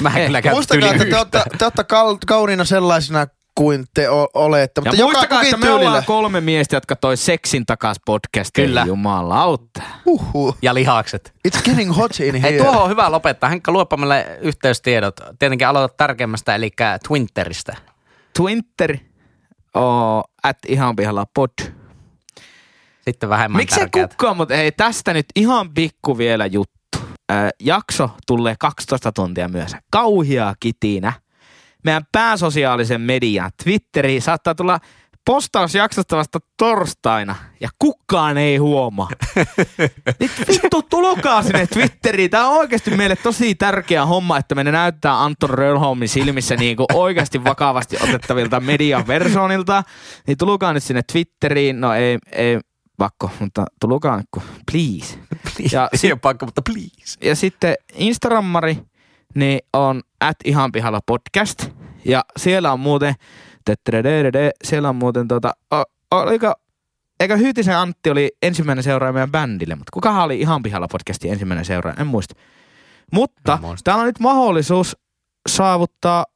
[0.00, 4.10] Mä en kyllä käytä Muistakaa, että te olette, te olette kal- kauniina sellaisina kuin te
[4.10, 4.80] o- olette.
[4.80, 6.02] Ja Mutta joka muistakaa, että me ollaan tyylillä.
[6.06, 8.66] kolme miestä, jotka toi seksin takas podcastiin.
[8.68, 8.84] Kyllä.
[8.86, 9.82] Jumalauta.
[10.06, 10.56] Uhuh.
[10.62, 11.34] Ja lihakset.
[11.48, 12.42] It's getting hot in here.
[12.42, 13.50] Hei, tuohon on hyvä lopettaa.
[13.50, 15.16] Henkka, luopa meille yhteystiedot.
[15.38, 16.70] Tietenkin aloita tärkeimmästä, eli
[17.08, 17.76] Twitteristä.
[18.36, 18.96] Twitter,
[19.74, 21.50] oh, at ihan pihalla pod.
[23.02, 24.10] Sitten vähemmän Miksi se tärkeät.
[24.10, 26.74] kukkaa, mutta hei tästä nyt ihan pikku vielä juttu.
[27.32, 29.78] Äh, jakso tulee 12 tuntia myöhässä.
[29.90, 31.12] Kauhia kitinä.
[31.84, 34.80] Meidän pääsosiaalisen median Twitteriin saattaa tulla
[35.26, 39.08] postaus jaksosta vasta torstaina ja kukaan ei huomaa.
[40.20, 42.30] Nyt vittu, tulokaa sinne Twitteriin.
[42.30, 46.86] Tämä on oikeasti meille tosi tärkeä homma, että me näyttää Anton Röhlholmin silmissä niin kuin
[46.92, 49.82] oikeasti vakavasti otettavilta median versionilta.
[50.26, 51.80] Niin tulokaa nyt sinne Twitteriin.
[51.80, 52.60] No ei, ei
[52.96, 55.18] pakko, mutta tulokaa nyt, kun- please.
[55.72, 57.18] Ja, Ei ole pakko, mutta please.
[57.22, 58.78] ja sitten Instagrammari
[59.34, 61.68] niin on at ihan pihalla podcast.
[62.04, 63.14] Ja siellä on muuten,
[64.64, 65.52] siellä on muuten tota,
[66.10, 66.54] oliko,
[67.20, 71.64] eikö Hyytisen Antti oli ensimmäinen seuraaja meidän bändille, mutta kukahan oli ihan pihalla podcastin ensimmäinen
[71.64, 72.34] seuraaja, en muista.
[73.12, 73.84] Mutta muista.
[73.84, 74.96] täällä on nyt mahdollisuus
[75.48, 76.26] saavuttaa,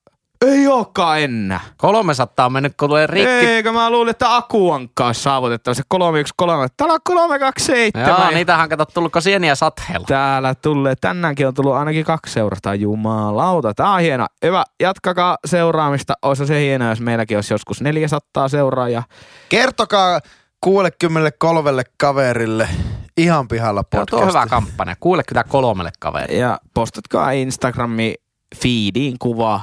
[0.47, 1.61] ei olekaan enää.
[1.77, 3.47] 300 on mennyt, kun tulee rikki.
[3.47, 6.75] Eikö mä luulin, että Akuankka olisi saavutettava se 313.
[6.77, 8.09] Täällä on 327.
[8.09, 10.07] Joo, niitähän kato tullutko sieniä sateella.
[10.07, 12.75] Täällä tulee, tänäänkin on tullut ainakin kaksi seurasta.
[12.75, 14.27] Jumalauta, tää on hieno.
[14.43, 16.15] Hyvä, jatkakaa seuraamista.
[16.23, 19.03] Olisi se hienoa, jos meilläkin olisi joskus 400 seuraajaa.
[19.49, 20.21] Kertokaa
[20.61, 22.69] 63 kaverille
[23.17, 24.11] ihan pihalla podcast.
[24.11, 24.97] tuo on hyvä kampanja.
[25.01, 26.41] Kuule kyllä kolmelle kaverille.
[26.41, 28.15] Ja postatkaa Instagrami
[28.57, 29.61] feediin kuva,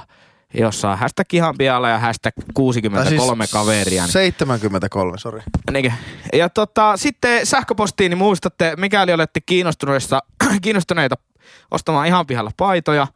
[0.57, 4.03] jossa on hashtag ihan pialla ja hashtag 63 kaveria.
[4.03, 5.41] Niin 73, sori.
[5.71, 5.91] Niinkö?
[6.33, 10.23] Ja tota, sitten sähköpostiin niin muistatte, mikäli olette kiinnostuneita,
[10.61, 11.15] kiinnostuneita
[11.71, 13.07] ostamaan ihan pihalla paitoja,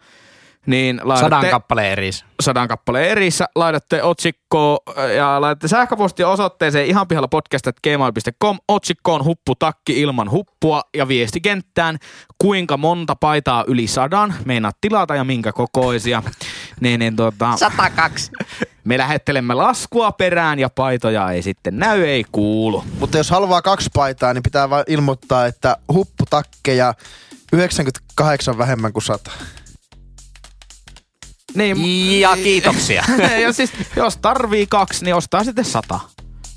[0.69, 2.25] niin laitatte Sadan kappaleen eris.
[2.41, 4.77] sadan kappaleen erissä, laitatte otsikkoon
[5.15, 11.97] ja laitatte sähköpostia osoitteeseen ihan pihalla podcast.gmail.com otsikkoon hupputakki ilman huppua ja viestikenttään
[12.37, 16.23] kuinka monta paitaa yli sadan meinaat tilata ja minkä kokoisia.
[16.81, 18.31] niin, niin tota, 102.
[18.83, 22.83] me lähettelemme laskua perään ja paitoja ei sitten näy, ei kuulu.
[22.99, 26.93] Mutta jos haluaa kaksi paitaa, niin pitää vaan ilmoittaa, että hupputakkeja
[27.53, 29.31] 98 vähemmän kuin 100.
[31.55, 33.03] Niin, Ja kiitoksia.
[33.43, 35.99] ja siis, jos tarvii kaksi, niin ostaa sitten sata.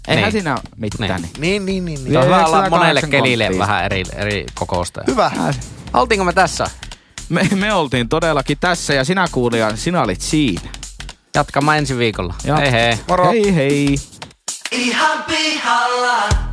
[0.09, 0.33] Eihän Niin.
[0.33, 1.23] siinä ole mitään.
[1.23, 1.31] Niin.
[1.39, 1.67] Niin.
[1.67, 2.05] Niin, niin, niin.
[2.05, 2.25] niin.
[2.25, 5.01] Hyvä olla 908 monelle kelille vähän eri, eri kokousta.
[5.07, 5.31] Hyvä.
[5.95, 6.67] Oltiinko me tässä?
[7.29, 10.61] Me, me oltiin todellakin tässä ja sinä kuulija, sinä olit siinä.
[11.35, 12.35] Jatkamme ensi viikolla.
[12.45, 12.61] Jatka.
[12.63, 12.99] Hei hei.
[13.09, 13.31] Moro.
[13.31, 13.97] Hei hei.
[14.73, 16.52] Ihan pihalla.